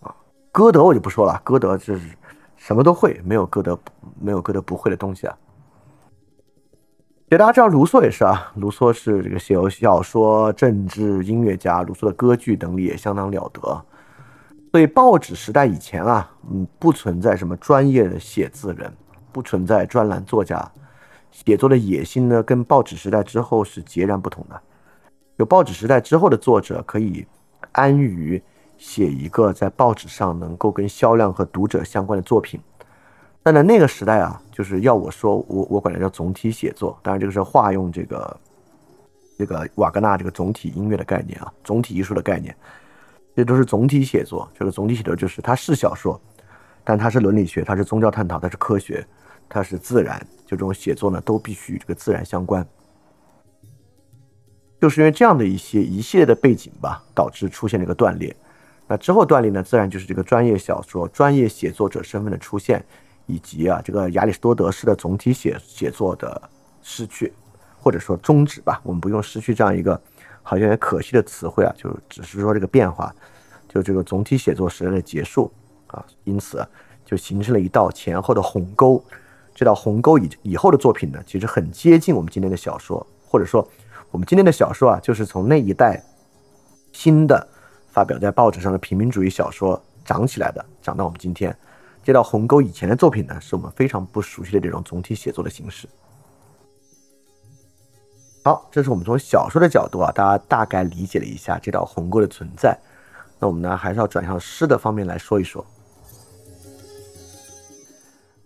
[0.00, 0.14] 啊。
[0.50, 2.10] 歌德我就不说了，歌德就是
[2.56, 3.78] 什么都会，没有歌德
[4.20, 5.38] 没有歌德不会的东西啊。
[7.30, 13.84] 大家知道卢梭也是啊，卢梭是这个写游戏小说、政治、音乐家，卢梭的歌剧能力也相当了得。
[14.70, 18.92] 所以报纸时代以前啊，嗯，不存在什么专业的写字人，
[19.32, 20.70] 不存在专栏作家，
[21.34, 24.60] 写作的野心呢，跟报纸时代之后是截然不同的。
[25.36, 27.26] 有报纸时代之后的作者可以
[27.72, 28.40] 安于
[28.78, 32.60] 写一个在报纸上能够跟销量和读者相关的作品。
[33.42, 36.96] 但在那个时代啊，就是要我说，我我管它叫总体写作。
[37.02, 38.40] 当然，这个是化用这个
[39.36, 42.56] 这个瓦格纳这个总体音乐的概念啊，总体艺术的概念，
[43.34, 44.48] 这都是总体写作。
[44.56, 46.18] 这个总体写作就是它是小说，
[46.84, 49.04] 但它是伦理学，它是宗教探讨，它是科学，
[49.48, 50.20] 它是自然。
[50.44, 52.66] 就这种写作呢，都必须与这个自然相关。
[54.80, 58.34] 就是因为这样的一些一系列的背景吧，导致出现了一个断裂。
[58.86, 62.84] 那之后断裂呢，自然就是这个专业小说、专业写作者身份的出现。
[63.26, 66.42] 以及啊，这个亚里士多德式的总体写写作的
[66.82, 67.32] 失去，
[67.80, 69.98] 或者说终止吧，我们不用失去这样一个
[70.42, 73.10] 好像有点可惜的词汇啊，就只是说这个变化，
[73.66, 75.50] 就这个总体写作时代的结束
[75.86, 76.62] 啊，因此
[77.02, 79.02] 就形成了一道前后的鸿沟。
[79.54, 83.66] 这道鸿沟以以后的作品呢，其实很接近我们今天的小说，或者说
[84.10, 86.02] 我们今天的小说啊，就是从那一代
[86.92, 87.46] 新的
[87.92, 91.56] 发表在报纸上的平民主义小说长起来的，长到我们今天。
[92.02, 95.88] 这道鸿沟以前的作品呢，是我们非常不熟悉的这种总体写作的形式。
[98.44, 102.78] 好，这是我们从小说的角度啊，大家大概理解了一下这道鸿沟的存在。
[103.38, 105.64] 那我们呢，还是要转向诗的方面来说一说。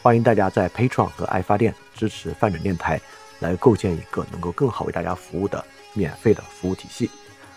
[0.00, 3.00] 欢迎大家在 Patreon 和爱发电支持泛转电台，
[3.40, 7.10] 来构建一个能够更好为大家服务的免费的服务体系。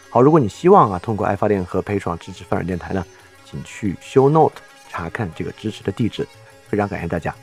[0.09, 3.05] 好，如果你希望啊通过爱发电和 Patreon 支持泛转电台呢，
[3.45, 4.55] 请去 Show Note
[4.89, 6.27] 查看这个支持的地址。
[6.67, 7.33] 非常感谢大家。